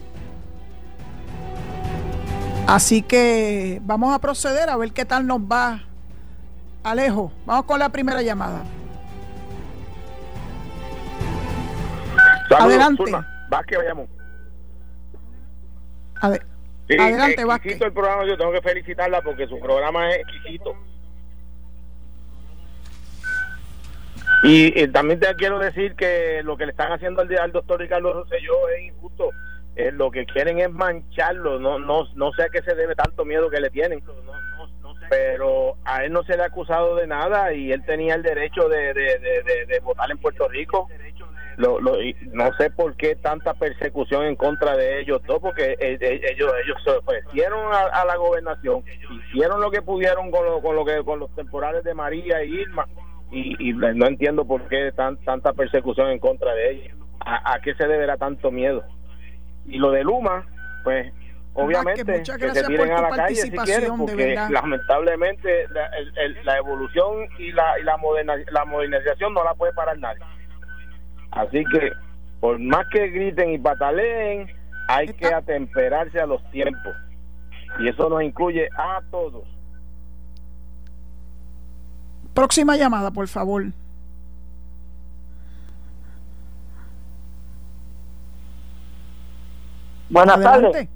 [2.66, 5.84] Así que vamos a proceder a ver qué tal nos va.
[6.82, 8.64] Alejo, vamos con la primera llamada.
[12.50, 13.04] Adelante.
[13.50, 14.10] Vázquez, vayamos.
[16.22, 16.46] A ver.
[17.00, 17.82] Adelante, Vázquez.
[17.82, 20.76] el programa, yo tengo que felicitarla porque su programa es exquisito.
[24.44, 28.14] Y, también te quiero decir que lo que le están haciendo al, al doctor Ricardo
[28.14, 29.32] Rosselló es injusto.
[29.76, 31.60] Eh, lo que quieren es mancharlo.
[31.60, 34.04] No, no, no sé a qué se debe tanto miedo que le tienen.
[35.10, 38.68] Pero a él no se le ha acusado de nada y él tenía el derecho
[38.70, 40.88] de, de, votar en Puerto Rico.
[41.58, 46.22] Lo, no sé por qué tanta persecución en contra de ellos dos, porque eh, eh,
[46.32, 48.84] ellos ellos se ofrecieron a, la gobernación,
[49.32, 52.56] hicieron lo que pudieron con lo, con lo que con los temporales de María y
[52.56, 52.86] Irma
[53.32, 56.98] y, no entiendo por qué tan, tanta persecución en contra de ellos.
[57.20, 58.84] ¿A, qué se deberá tanto miedo?
[59.66, 60.46] Y lo de Luma,
[60.84, 61.12] pues
[61.54, 65.66] obviamente que, se tiren a la calle si quieren, porque lamentablemente
[66.44, 67.98] la, evolución y la, y la,
[68.52, 70.22] la modernización no la puede parar nadie.
[71.36, 71.92] Así que,
[72.40, 74.48] por más que griten y pataleen,
[74.88, 76.96] hay que atemperarse a los tiempos.
[77.80, 79.44] Y eso nos incluye a todos.
[82.34, 83.66] Próxima llamada, por favor.
[90.10, 90.90] Buenas tardes.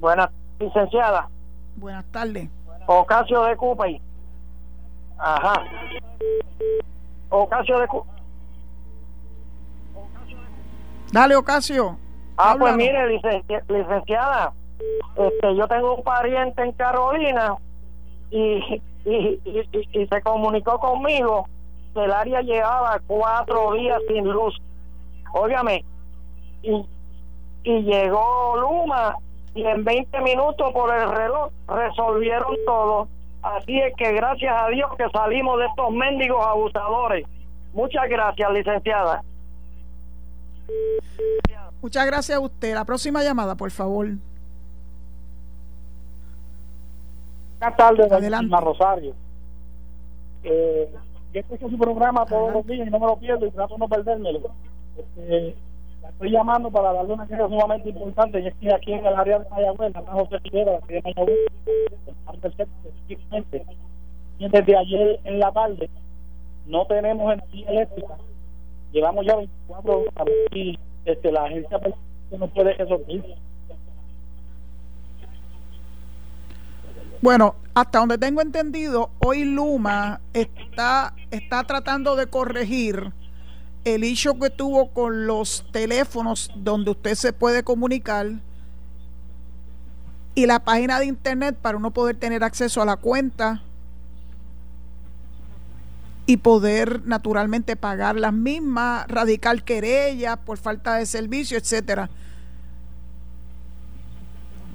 [0.00, 1.28] Buenas, licenciada.
[1.76, 2.48] Buenas tardes.
[2.86, 4.00] Ocasio de Cupay.
[5.18, 5.62] Ajá.
[7.28, 8.19] Ocasio de Cupay.
[11.12, 11.98] Dale, Ocasio.
[12.36, 13.06] Ah, pues mire,
[13.68, 14.52] licenciada,
[15.16, 17.56] este, yo tengo un pariente en Carolina
[18.30, 19.40] y y,
[19.92, 21.48] y, se comunicó conmigo
[21.94, 24.60] que el área llevaba cuatro días sin luz.
[25.32, 25.84] Óigame,
[26.62, 26.84] y,
[27.64, 29.16] y llegó Luma
[29.54, 33.08] y en 20 minutos por el reloj resolvieron todo.
[33.42, 37.26] Así es que gracias a Dios que salimos de estos mendigos abusadores.
[37.72, 39.22] Muchas gracias, licenciada.
[41.82, 42.74] Muchas gracias a usted.
[42.74, 44.08] La próxima llamada, por favor.
[47.58, 48.56] Buenas tardes, Adelante.
[48.60, 49.14] Rosario.
[50.42, 50.90] Eh,
[51.32, 53.78] yo escucho su programa todos los días y no me lo pierdo y trato de
[53.78, 54.40] no perdérmelo.
[54.96, 55.54] Este,
[56.02, 59.14] la estoy llamando para darle una queja sumamente importante y es que aquí en el
[59.14, 61.38] área de Mayagüez, la José Rivera, la de Mayagüez,
[62.44, 63.64] específicamente,
[64.38, 65.90] y desde ayer en la tarde
[66.66, 68.14] no tenemos energía eléctrica.
[68.92, 71.80] Llevamos ya 24 horas y este, la agencia
[72.38, 73.24] no puede resolver.
[77.22, 83.12] Bueno, hasta donde tengo entendido, hoy Luma está, está tratando de corregir
[83.84, 88.26] el hecho que tuvo con los teléfonos donde usted se puede comunicar
[90.34, 93.62] y la página de internet para uno poder tener acceso a la cuenta
[96.30, 102.08] y poder naturalmente pagar las mismas, radical querella por falta de servicio, etcétera.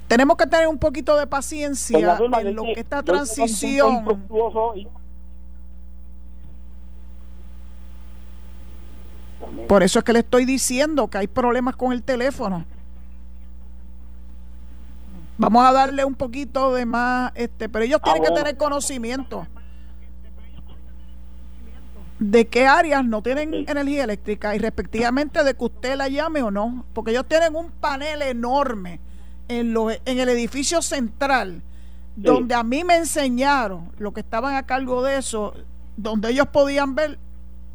[0.09, 4.03] Tenemos que tener un poquito de paciencia en lo que esta transición
[9.69, 12.65] por eso es que le estoy diciendo que hay problemas con el teléfono.
[15.37, 19.47] Vamos a darle un poquito de más este pero ellos tienen que tener conocimiento
[22.19, 26.51] de qué áreas no tienen energía eléctrica y respectivamente de que usted la llame o
[26.51, 29.01] no porque ellos tienen un panel enorme
[29.47, 29.75] en,
[30.05, 31.61] en el edificio central,
[32.15, 35.53] donde a mí me enseñaron, lo que estaban a cargo de eso,
[35.97, 37.19] donde ellos podían ver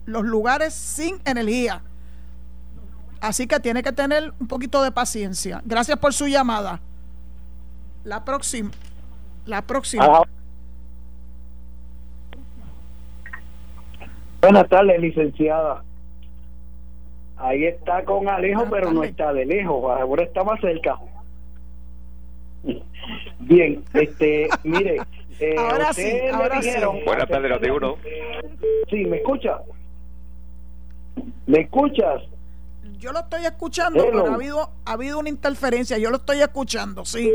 [0.07, 1.83] los lugares sin energía.
[3.21, 5.61] Así que tiene que tener un poquito de paciencia.
[5.65, 6.81] Gracias por su llamada.
[8.03, 8.71] La próxima.
[9.45, 10.23] La próxima.
[14.41, 15.83] Buenas tardes, licenciada.
[17.37, 19.85] Ahí está con Alejo, pero no está de lejos.
[20.01, 20.99] Ahora está más cerca.
[23.39, 24.99] Bien, este, mire,
[25.39, 26.71] eh, ahora sí, ahora sí.
[27.05, 27.97] Buenas tardes, uno.
[28.91, 29.59] Sí, ¿me escucha?
[31.47, 32.23] ¿Me escuchas?
[32.99, 35.97] Yo lo estoy escuchando, pero ha habido, ha habido una interferencia.
[35.97, 37.33] Yo lo estoy escuchando, sí.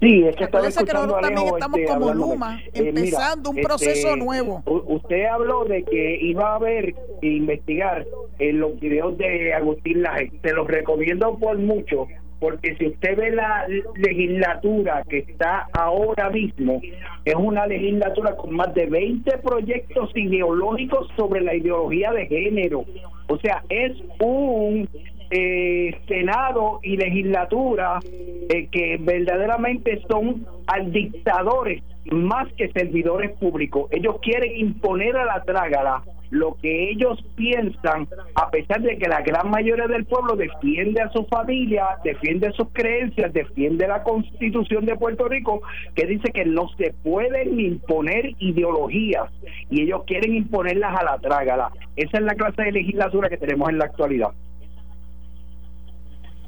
[0.00, 3.68] Sí, es que estaba escuchando que también estamos este, como Luma, eh, empezando un este,
[3.68, 4.62] proceso nuevo.
[4.64, 8.06] Usted habló de que iba a ver e investigar
[8.38, 10.32] en los videos de Agustín Laje.
[10.42, 12.06] Te los recomiendo por mucho
[12.40, 16.80] porque si usted ve la legislatura que está ahora mismo,
[17.26, 22.86] es una legislatura con más de 20 proyectos ideológicos sobre la ideología de género.
[23.28, 24.88] O sea, es un
[25.30, 28.00] eh, Senado y legislatura
[28.48, 30.46] eh, que verdaderamente son
[30.86, 33.88] dictadores más que servidores públicos.
[33.90, 39.20] Ellos quieren imponer a la trágala lo que ellos piensan, a pesar de que la
[39.20, 44.96] gran mayoría del pueblo defiende a su familia, defiende sus creencias, defiende la constitución de
[44.96, 45.60] Puerto Rico,
[45.94, 49.28] que dice que no se pueden imponer ideologías
[49.70, 51.70] y ellos quieren imponerlas a la trágala.
[51.96, 54.30] Esa es la clase de legislatura que tenemos en la actualidad.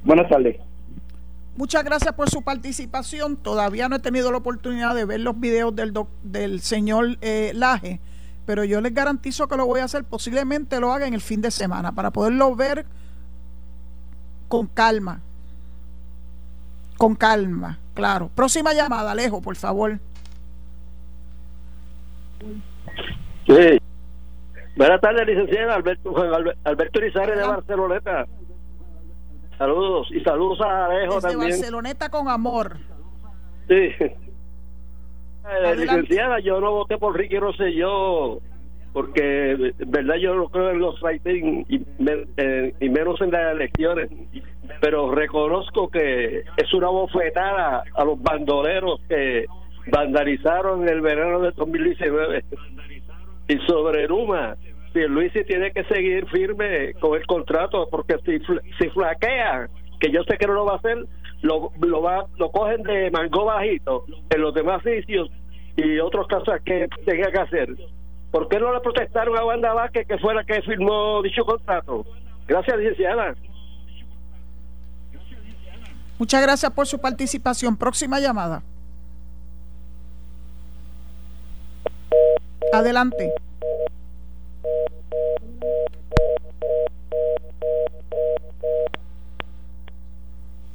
[0.05, 0.57] Buenas tardes.
[1.57, 3.37] Muchas gracias por su participación.
[3.37, 8.01] Todavía no he tenido la oportunidad de ver los videos del, del señor eh, Laje,
[8.47, 10.05] pero yo les garantizo que lo voy a hacer.
[10.05, 12.87] Posiblemente lo haga en el fin de semana para poderlo ver
[14.49, 15.21] con calma.
[16.97, 18.31] Con calma, claro.
[18.35, 19.99] Próxima llamada, Alejo, por favor.
[23.47, 23.79] Sí.
[24.75, 26.17] Buenas tardes, licenciada Alberto,
[26.65, 28.27] Alberto de Barceloneta.
[29.62, 31.51] Saludos y saludos a Alejo Desde también.
[31.51, 32.79] Barceloneta con amor.
[33.68, 33.90] Sí.
[35.44, 38.38] Eh, licenciada, yo no voté por Ricky Rosselló
[38.92, 41.85] porque, verdad, yo no creo en los ratings y,
[42.37, 44.09] eh, y menos en las elecciones,
[44.81, 49.46] pero reconozco que es una bofetada a los bandoleros que
[49.90, 52.44] vandalizaron el verano de 2019
[53.48, 54.57] y sobre Numa
[54.94, 58.38] Luis tiene que seguir firme con el contrato porque si,
[58.78, 59.68] si flaquea,
[60.00, 61.07] que yo sé que no lo va a hacer,
[61.42, 65.28] lo, lo, va, lo cogen de mango bajito en los demás sitios
[65.76, 67.68] y otros casos que tenga que hacer.
[68.31, 72.05] ¿Por qué no le protestaron a Wanda Vázquez que fue la que firmó dicho contrato?
[72.46, 73.35] Gracias, licenciada.
[76.18, 77.76] Muchas gracias por su participación.
[77.76, 78.62] Próxima llamada.
[82.72, 83.33] Adelante.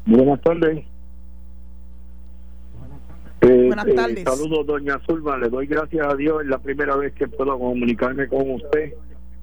[0.08, 0.86] Buenas tardes.
[3.42, 4.24] Buenas eh, tardes.
[4.24, 5.38] saludos, doña Zulma.
[5.38, 6.44] Le doy gracias a Dios.
[6.44, 8.94] Es la primera vez que puedo comunicarme con usted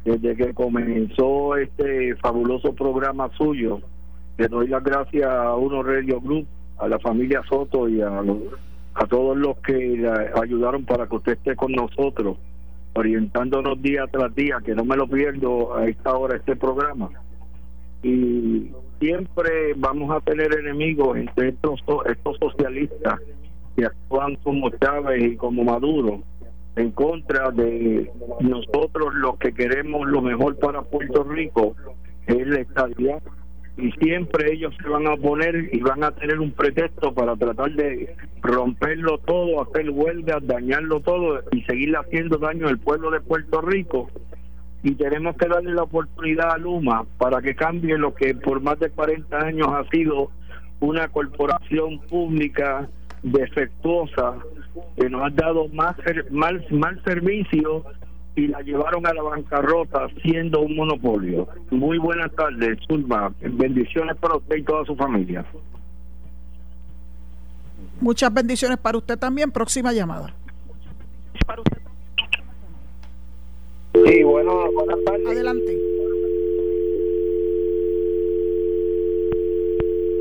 [0.06, 3.80] desde que comenzó este fabuloso programa suyo.
[4.38, 6.46] Le doy las gracias a Uno Radio Group,
[6.78, 8.22] a la familia Soto y a,
[8.94, 10.10] a todos los que
[10.42, 12.38] ayudaron para que usted esté con nosotros
[12.94, 17.10] orientándonos día tras día, que no me lo pierdo a esta hora este programa.
[18.04, 23.18] Y siempre vamos a tener enemigos entre estos, estos socialistas
[23.76, 26.22] que actúan como Chávez y como Maduro
[26.76, 31.74] en contra de nosotros los que queremos lo mejor para Puerto Rico,
[32.26, 33.22] es la estabilidad
[33.76, 37.72] y siempre ellos se van a poner y van a tener un pretexto para tratar
[37.72, 43.60] de romperlo todo, hacer huelgas, dañarlo todo y seguir haciendo daño al pueblo de Puerto
[43.60, 44.08] Rico.
[44.84, 48.78] Y tenemos que darle la oportunidad a Luma para que cambie lo que por más
[48.78, 50.30] de 40 años ha sido
[50.80, 52.88] una corporación pública
[53.22, 54.36] defectuosa
[54.96, 55.96] que nos ha dado más
[56.30, 57.84] mal, mal servicio
[58.36, 61.48] y la llevaron a la bancarrota siendo un monopolio.
[61.70, 63.32] Muy buenas tardes, Zulma.
[63.40, 65.44] Bendiciones para usted y toda su familia.
[68.00, 69.50] Muchas bendiciones para usted también.
[69.50, 70.34] Próxima llamada.
[74.06, 75.26] Sí, bueno, buenas tardes.
[75.26, 75.80] Adelante.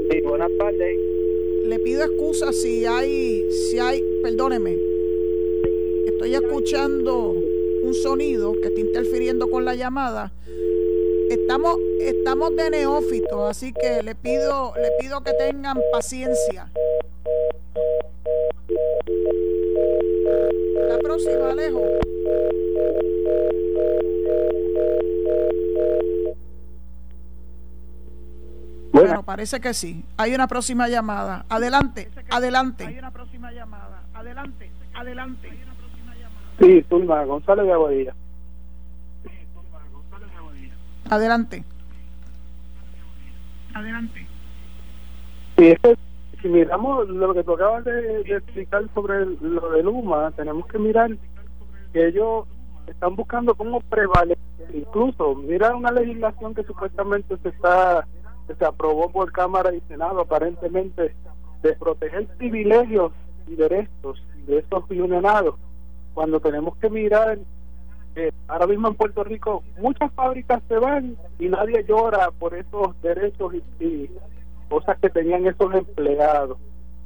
[0.09, 0.97] Sí, buenas tardes.
[1.65, 4.77] Le pido excusas si hay, si hay, perdóneme.
[6.05, 7.31] Estoy escuchando
[7.83, 10.31] un sonido que está interfiriendo con la llamada.
[11.29, 16.71] Estamos, estamos de neófito, así que le pido, le pido que tengan paciencia.
[20.87, 22.02] La próxima, Alejo.
[29.13, 30.03] Bueno, parece que sí.
[30.17, 31.45] Hay una próxima llamada.
[31.47, 32.87] Adelante, adelante.
[32.87, 34.01] Hay una próxima llamada.
[34.11, 35.51] Adelante, adelante.
[36.59, 38.15] Sí, Zulma, González de Aguadilla.
[41.11, 41.63] Adelante.
[43.75, 44.27] Adelante.
[45.57, 45.97] Sí, es que
[46.41, 51.11] si miramos lo que tú acabas de, explicar sobre lo de Luma, tenemos que mirar
[51.91, 52.47] que ellos
[52.87, 54.41] están buscando cómo prevalecer.
[54.73, 58.07] Incluso, mira una legislación que supuestamente se está
[58.47, 61.15] se aprobó por Cámara y Senado, aparentemente,
[61.61, 63.11] de proteger privilegios
[63.47, 65.55] y derechos de estos unionados
[66.13, 67.39] cuando tenemos que mirar,
[68.15, 72.99] eh, ahora mismo en Puerto Rico muchas fábricas se van y nadie llora por esos
[73.01, 74.09] derechos y,
[74.69, 76.57] cosas que tenían esos empleados,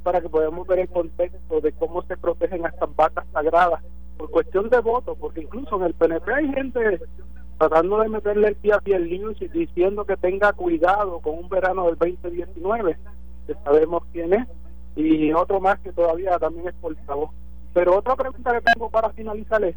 [0.02, 3.82] para que podamos ver el contexto de cómo se protegen a estas vacas sagradas
[4.16, 7.00] por cuestión de voto, porque incluso en el PNP hay gente
[7.58, 11.86] tratando de meterle el pie a News y diciendo que tenga cuidado con un verano
[11.86, 12.96] del 2019,
[13.46, 14.46] que sabemos quién es,
[14.94, 17.30] y otro más que todavía también es portavoz.
[17.74, 19.76] Pero otra pregunta que tengo para finalizar es,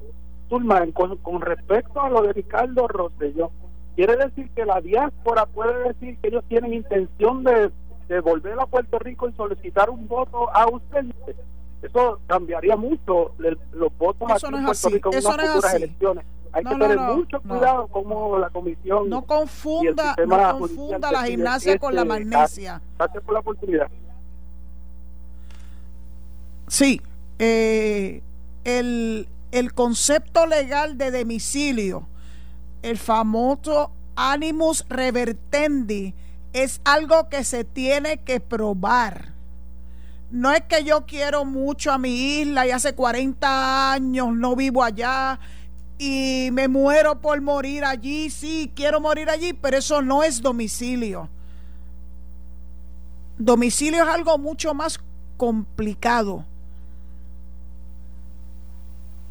[0.50, 3.52] Tulman, con, con respecto a lo de Ricardo Rosselló,
[3.96, 7.72] quiere decir que la diáspora puede decir que ellos tienen intención de,
[8.08, 11.36] de volver a Puerto Rico y solicitar un voto ausente.
[11.82, 16.26] Eso cambiaría mucho los votos aquí en Puerto Rico en unas futuras elecciones.
[16.54, 19.10] Hay que tener mucho cuidado como la comisión.
[19.10, 22.82] No confunda, no confunda la gimnasia con la magnesia.
[22.98, 23.88] Gracias por la oportunidad.
[26.68, 27.02] Sí,
[27.40, 28.22] eh,
[28.64, 32.08] el, el concepto legal de domicilio,
[32.82, 36.14] el famoso animus revertendi,
[36.54, 39.32] es algo que se tiene que probar.
[40.32, 44.84] No es que yo quiero mucho a mi isla y hace 40 años no vivo
[44.84, 45.40] allá
[46.04, 48.32] y me muero por morir allí.
[48.32, 51.30] Sí, quiero morir allí, pero eso no es domicilio.
[53.38, 55.00] Domicilio es algo mucho más
[55.38, 56.44] complicado.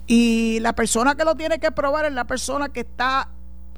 [0.07, 3.29] Y la persona que lo tiene que probar es la persona que está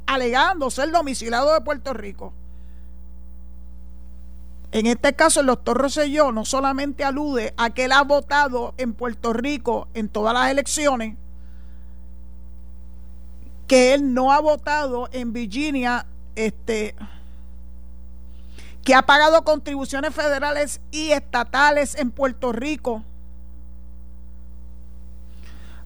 [0.05, 2.34] alegando ser domiciliado de Puerto Rico.
[4.70, 8.93] En este caso, el doctor Rosselló no solamente alude a que él ha votado en
[8.93, 11.16] Puerto Rico en todas las elecciones,
[13.73, 16.05] que él no ha votado en Virginia,
[16.37, 16.95] este,
[18.85, 23.03] que ha pagado contribuciones federales y estatales en Puerto Rico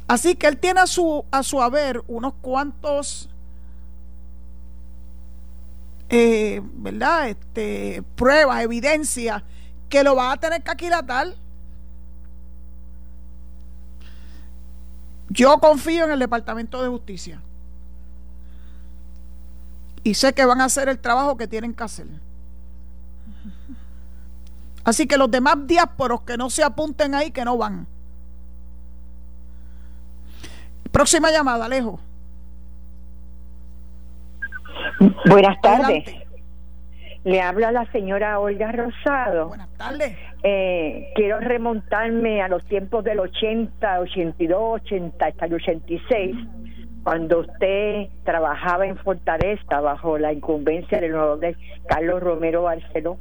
[0.09, 3.29] Así que él tiene a su, a su haber unos cuantos,
[6.09, 7.29] eh, ¿verdad?
[7.29, 9.45] Este, pruebas, evidencias
[9.89, 11.35] que lo va a tener que aquilatar.
[15.29, 17.41] Yo confío en el Departamento de Justicia.
[20.07, 22.07] Y sé que van a hacer el trabajo que tienen que hacer.
[24.85, 27.89] Así que los demás diásporos que no se apunten ahí, que no van.
[30.93, 31.99] Próxima llamada, Alejo.
[35.25, 36.05] Buenas tardes.
[37.25, 39.49] Le habla la señora Olga Rosado.
[39.49, 40.17] Buenas tardes.
[40.45, 46.37] Eh, quiero remontarme a los tiempos del 80, 82, 80 hasta el 86,
[47.07, 51.55] cuando usted trabajaba en Fortaleza bajo la incumbencia del nuevo de
[51.87, 53.17] Carlos Romero Barceló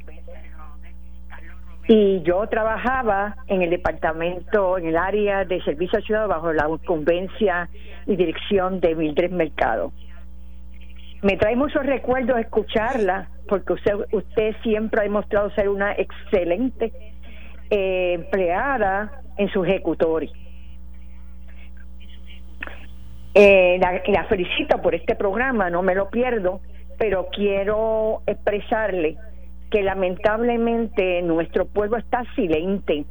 [1.86, 7.68] y yo trabajaba en el departamento, en el área de servicio ciudadano bajo la incumbencia
[8.06, 9.92] y dirección de Mildred Mercado.
[11.22, 16.92] Me trae muchos recuerdos escucharla, porque usted, usted siempre ha demostrado ser una excelente
[17.70, 20.32] eh, empleada en su ejecutorio.
[23.38, 26.62] Eh, la, felicito por este programa, no me lo pierdo,
[26.96, 29.18] pero quiero expresarle
[29.70, 33.04] que lamentablemente nuestro pueblo está silente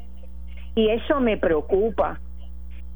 [0.74, 2.20] y eso me preocupa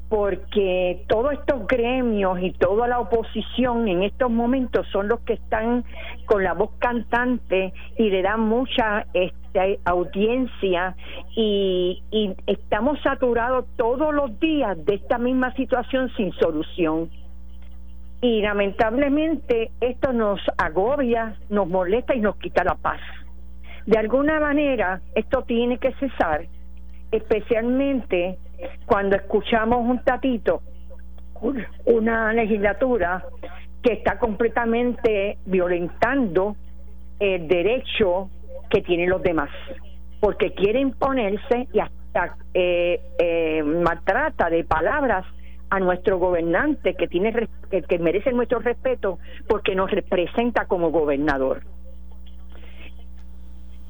[0.08, 5.84] porque todos estos gremios y toda la oposición en estos momentos son los que están
[6.26, 10.96] con la voz cantante y le dan mucha este, audiencia
[11.36, 17.08] y, y estamos saturados todos los días de esta misma situación sin solución.
[18.22, 23.00] Y lamentablemente esto nos agobia, nos molesta y nos quita la paz.
[23.86, 26.46] De alguna manera, esto tiene que cesar,
[27.10, 28.38] especialmente
[28.86, 30.62] cuando escuchamos un tatito,
[31.86, 33.24] una legislatura
[33.82, 36.56] que está completamente violentando
[37.18, 38.28] el derecho
[38.68, 39.50] que tienen los demás,
[40.20, 45.24] porque quiere imponerse y hasta eh, eh, maltrata de palabras
[45.70, 49.18] a nuestro gobernante que tiene que merece nuestro respeto
[49.48, 51.62] porque nos representa como gobernador.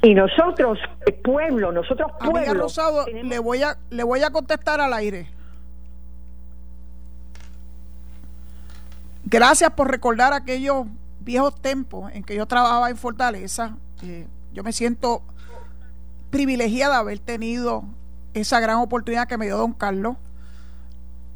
[0.02, 2.38] Y nosotros, el pueblo, nosotros pueblo...
[2.38, 5.28] Amiga Rosado, le, voy a, le voy a contestar al aire.
[9.24, 10.86] Gracias por recordar aquellos
[11.20, 13.76] viejos tiempos en que yo trabajaba en Fortaleza.
[14.02, 15.22] Eh, yo me siento
[16.30, 17.84] privilegiada de haber tenido
[18.32, 20.16] esa gran oportunidad que me dio don Carlos.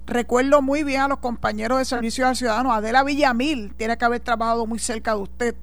[0.06, 2.72] Recuerdo muy bien a los compañeros de Servicio al Ciudadano.
[2.72, 5.54] Adela Villamil tiene que haber trabajado muy cerca de usted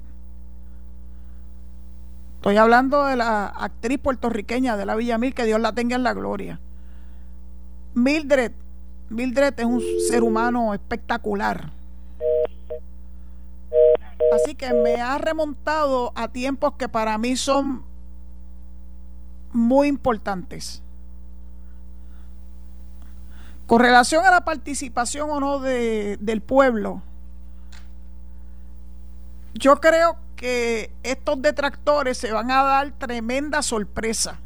[2.42, 6.12] Estoy hablando de la actriz puertorriqueña de la Villamil, que Dios la tenga en la
[6.12, 6.58] gloria.
[7.94, 8.50] Mildred,
[9.10, 11.70] Mildred es un ser humano espectacular.
[14.34, 17.84] Así que me ha remontado a tiempos que para mí son
[19.52, 20.82] muy importantes.
[23.72, 27.00] Con relación a la participación o no de, del pueblo,
[29.54, 34.38] yo creo que estos detractores se van a dar tremenda sorpresa.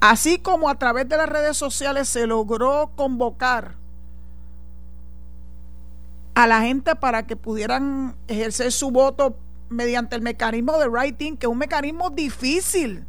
[0.00, 3.76] Así como a través de las redes sociales se logró convocar
[6.34, 9.36] a la gente para que pudieran ejercer su voto
[9.68, 13.06] mediante el mecanismo de writing, que es un mecanismo difícil.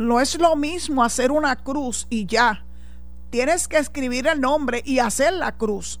[0.00, 2.64] No es lo mismo hacer una cruz y ya.
[3.28, 6.00] Tienes que escribir el nombre y hacer la cruz.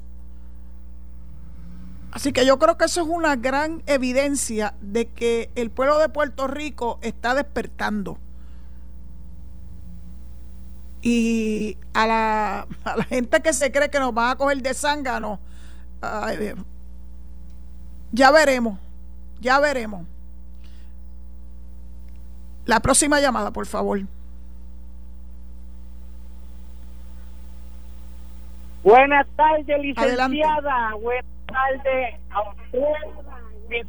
[2.10, 6.08] Así que yo creo que eso es una gran evidencia de que el pueblo de
[6.08, 8.18] Puerto Rico está despertando.
[11.02, 14.72] Y a la, a la gente que se cree que nos van a coger de
[14.72, 15.40] zángano,
[18.12, 18.78] ya veremos,
[19.42, 20.06] ya veremos.
[22.70, 23.98] La próxima llamada, por favor.
[28.84, 30.94] Buenas tardes, licenciada.
[30.94, 33.86] Buenas tardes a usted.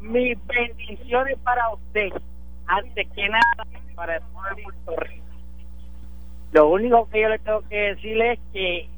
[0.00, 2.10] Mis, bendiciones para usted.
[2.66, 5.26] Antes que nada, para el pueblo de Puerto Rico.
[6.50, 8.88] Lo único que yo le tengo que decirle es que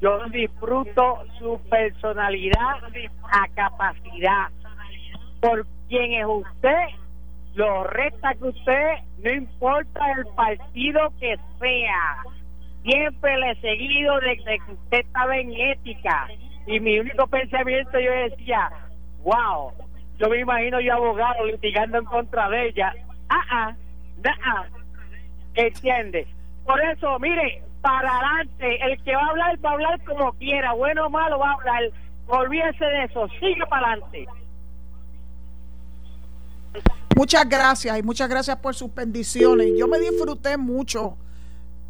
[0.00, 2.82] yo disfruto su personalidad
[3.30, 4.48] a capacidad.
[5.40, 7.01] Por quien es usted,
[7.54, 12.22] lo resta que usted, no importa el partido que sea.
[12.82, 16.28] Siempre le he seguido desde que usted estaba en ética.
[16.66, 18.70] Y mi único pensamiento yo decía,
[19.22, 19.72] wow,
[20.18, 22.94] yo me imagino yo abogado litigando en contra de ella.
[23.28, 23.76] Ah, ah,
[24.44, 24.64] ah,
[25.54, 26.26] ¿entiende?
[26.64, 28.78] Por eso, mire, para adelante.
[28.84, 31.54] El que va a hablar, va a hablar como quiera, bueno o malo, va a
[31.54, 31.82] hablar.
[32.28, 34.26] Olvídese de eso, sigue para adelante.
[37.16, 39.72] Muchas gracias y muchas gracias por sus bendiciones.
[39.76, 41.16] Yo me disfruté mucho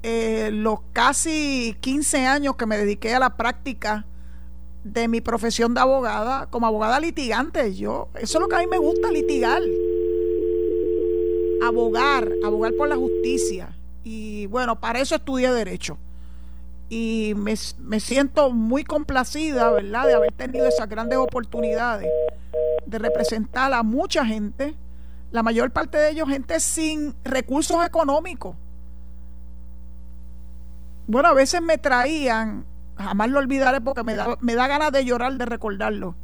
[0.02, 4.04] eh, los casi 15 años que me dediqué a la práctica
[4.84, 7.74] de mi profesión de abogada, como abogada litigante.
[7.74, 9.62] Yo, eso es lo que a mí me gusta, litigar.
[11.62, 13.76] Abogar, abogar por la justicia.
[14.02, 15.98] Y bueno, para eso estudié Derecho.
[16.88, 17.56] Y me,
[18.00, 22.10] siento muy complacida, ¿verdad?, de haber tenido esas grandes oportunidades
[22.84, 24.74] de representar a mucha gente,
[25.32, 28.56] la mayor parte de ellos gente sin recursos económicos.
[31.06, 32.64] Bueno, a veces me traían,
[32.96, 36.14] jamás lo olvidaré porque me da, me da ganas de llorar de recordarlo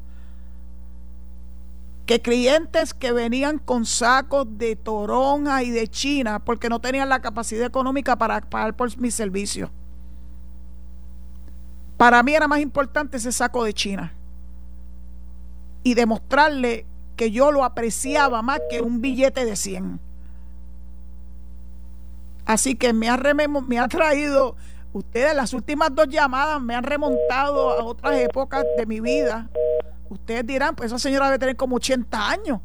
[2.09, 7.21] que clientes que venían con sacos de toronja y de China porque no tenían la
[7.21, 9.71] capacidad económica para pagar por mis servicios.
[11.99, 14.15] Para mí era más importante ese saco de China
[15.83, 16.87] y demostrarle
[17.19, 20.01] que yo lo apreciaba más que un billete de 100.
[22.47, 24.57] Así que me ha, me ha traído,
[24.95, 29.51] ustedes las últimas dos llamadas me han remontado a otras épocas de mi vida
[30.11, 32.61] Ustedes dirán, pues esa señora debe tener como 80 años.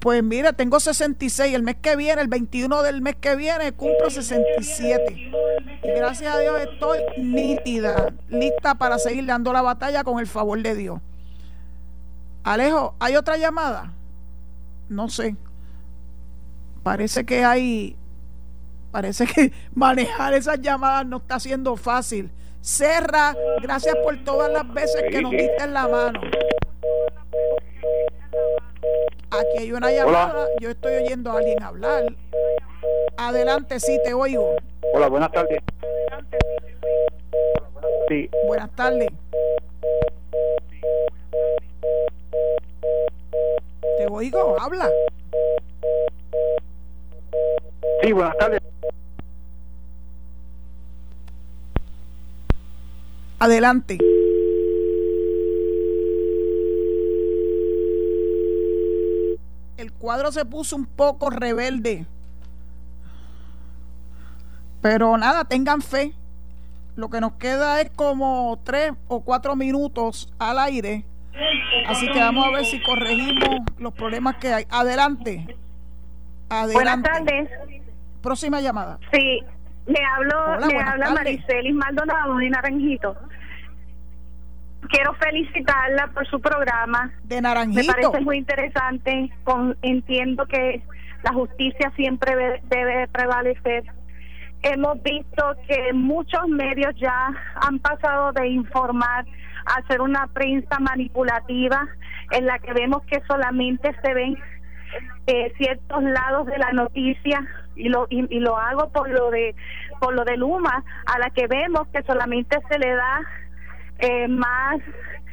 [0.00, 1.54] Pues mira, tengo 66.
[1.54, 5.32] El mes que viene, el 21 del mes que viene, cumplo 67.
[5.82, 10.62] Y gracias a Dios estoy nítida, lista para seguir dando la batalla con el favor
[10.62, 11.00] de Dios.
[12.46, 13.92] Alejo, ¿hay otra llamada?
[14.88, 15.34] No sé.
[16.84, 17.96] Parece que hay.
[18.92, 22.30] Parece que manejar esas llamadas no está siendo fácil.
[22.60, 26.20] Serra, gracias por todas las veces que nos diste en la mano.
[29.30, 32.04] Aquí hay una llamada, yo estoy oyendo a alguien hablar.
[33.16, 34.54] Adelante, sí, te oigo.
[34.94, 35.60] Hola, buenas tardes.
[38.08, 38.30] Sí.
[38.46, 39.10] Buenas tardes.
[43.98, 44.90] Te oigo, habla.
[48.02, 48.60] Sí, buenas tardes.
[53.38, 53.98] Adelante.
[59.76, 62.06] El cuadro se puso un poco rebelde.
[64.80, 66.14] Pero nada, tengan fe.
[66.96, 71.04] Lo que nos queda es como tres o cuatro minutos al aire.
[71.86, 74.64] Así que vamos a ver si corregimos los problemas que hay.
[74.70, 75.56] Adelante.
[76.48, 76.74] Adelante.
[76.74, 77.50] Buenas tardes.
[78.22, 78.98] Próxima llamada.
[79.12, 79.42] Sí,
[79.86, 83.16] le hablo, le habla Maricelis Maldonado de Naranjito.
[84.88, 87.12] Quiero felicitarla por su programa.
[87.24, 87.86] De Naranjito.
[87.86, 89.30] Me parece muy interesante.
[89.44, 90.82] Con, entiendo que
[91.22, 93.84] la justicia siempre debe, prevalecer.
[94.62, 99.24] Hemos visto que muchos medios ya han pasado de informar
[99.66, 101.86] hacer una prensa manipulativa
[102.30, 104.36] en la que vemos que solamente se ven
[105.26, 109.54] eh, ciertos lados de la noticia y lo y, lo hago por lo de
[110.00, 113.20] por lo de Luma a la que vemos que solamente se le da
[113.98, 114.78] eh, más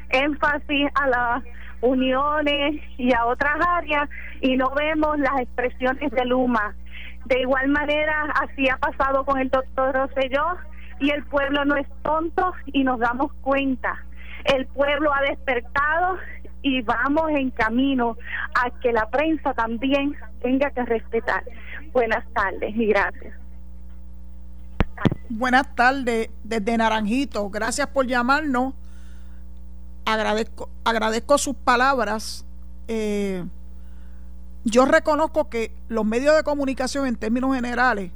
[0.09, 1.43] énfasis a las
[1.81, 4.09] uniones y a otras áreas
[4.41, 6.75] y no vemos las expresiones de Luma.
[7.25, 10.57] De igual manera, así ha pasado con el doctor Rosselló
[10.99, 14.03] y el pueblo no es tonto y nos damos cuenta.
[14.45, 16.17] El pueblo ha despertado
[16.61, 18.17] y vamos en camino
[18.55, 21.43] a que la prensa también tenga que respetar.
[21.91, 23.35] Buenas tardes y gracias.
[25.29, 27.49] Buenas tardes desde Naranjito.
[27.49, 28.73] Gracias por llamarnos.
[30.05, 32.45] Agradezco, agradezco sus palabras.
[32.87, 33.43] Eh,
[34.63, 38.11] yo reconozco que los medios de comunicación en términos generales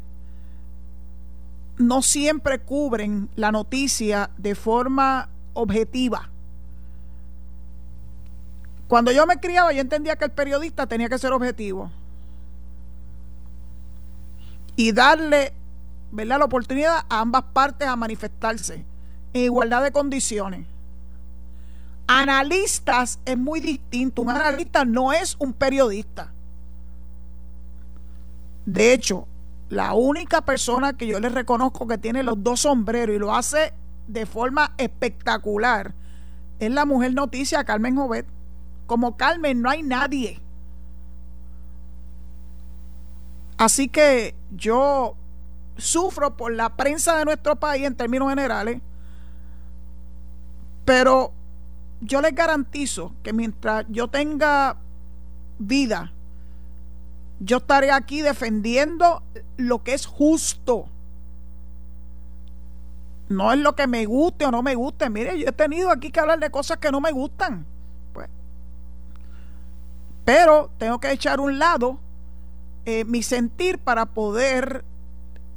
[1.78, 6.30] no siempre cubren la noticia de forma objetiva.
[8.88, 11.92] Cuando yo me criaba, yo entendía que el periodista tenía que ser objetivo
[14.78, 15.54] y darle
[16.12, 16.40] ¿verdad?
[16.40, 18.86] la oportunidad a ambas partes a manifestarse
[19.34, 20.66] en igualdad de condiciones.
[22.08, 24.22] Analistas es muy distinto.
[24.22, 26.32] Un analista no es un periodista.
[28.66, 29.28] De hecho,
[29.70, 33.74] la única persona que yo le reconozco que tiene los dos sombreros y lo hace
[34.08, 35.94] de forma espectacular
[36.60, 38.26] es la mujer noticia Carmen Jovet.
[38.86, 40.42] Como Carmen no hay nadie.
[43.58, 45.16] Así que yo
[45.78, 48.82] sufro por la prensa de nuestro país en términos generales,
[50.86, 51.34] pero
[52.02, 54.78] yo les garantizo que mientras yo tenga
[55.60, 56.12] vida,
[57.40, 59.24] yo estaré aquí defendiendo
[59.58, 60.88] lo que es justo.
[63.30, 65.10] No es lo que me guste o no me guste.
[65.10, 67.66] Mire, yo he tenido aquí que hablar de cosas que no me gustan.
[68.14, 68.30] Pues.
[70.24, 72.00] Pero tengo que echar un lado
[72.86, 74.86] eh, mi sentir para poder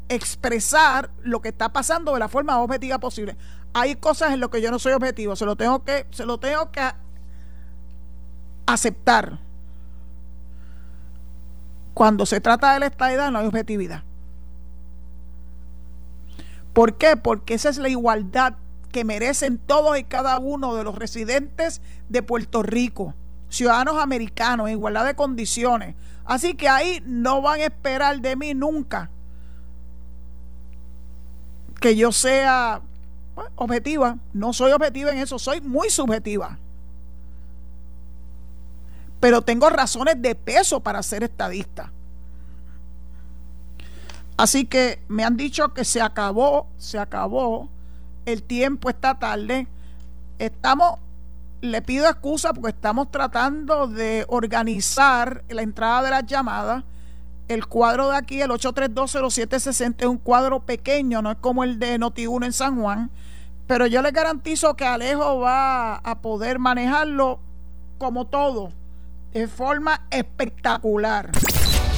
[0.08, 3.36] expresar lo que está pasando de la forma objetiva posible.
[3.72, 6.38] Hay cosas en las que yo no soy objetivo, se lo tengo que, se lo
[6.38, 6.90] tengo que
[8.66, 9.38] aceptar.
[11.94, 14.02] Cuando se trata de la estadidad no hay objetividad.
[16.72, 17.16] ¿Por qué?
[17.16, 18.54] Porque esa es la igualdad
[18.92, 23.14] que merecen todos y cada uno de los residentes de Puerto Rico,
[23.48, 25.94] ciudadanos americanos, en igualdad de condiciones.
[26.24, 29.10] Así que ahí no van a esperar de mí nunca
[31.80, 32.82] que yo sea
[33.56, 34.18] objetiva.
[34.32, 36.58] No soy objetiva en eso, soy muy subjetiva.
[39.18, 41.92] Pero tengo razones de peso para ser estadista.
[44.40, 47.68] Así que me han dicho que se acabó, se acabó,
[48.24, 49.66] el tiempo está tarde.
[50.38, 50.98] Estamos,
[51.60, 56.84] le pido excusa porque estamos tratando de organizar la entrada de las llamadas.
[57.48, 62.00] El cuadro de aquí, el 8320760, es un cuadro pequeño, no es como el de
[62.00, 63.10] Noti1 en San Juan,
[63.66, 67.40] pero yo les garantizo que Alejo va a poder manejarlo
[67.98, 68.72] como todo,
[69.34, 71.30] de forma espectacular.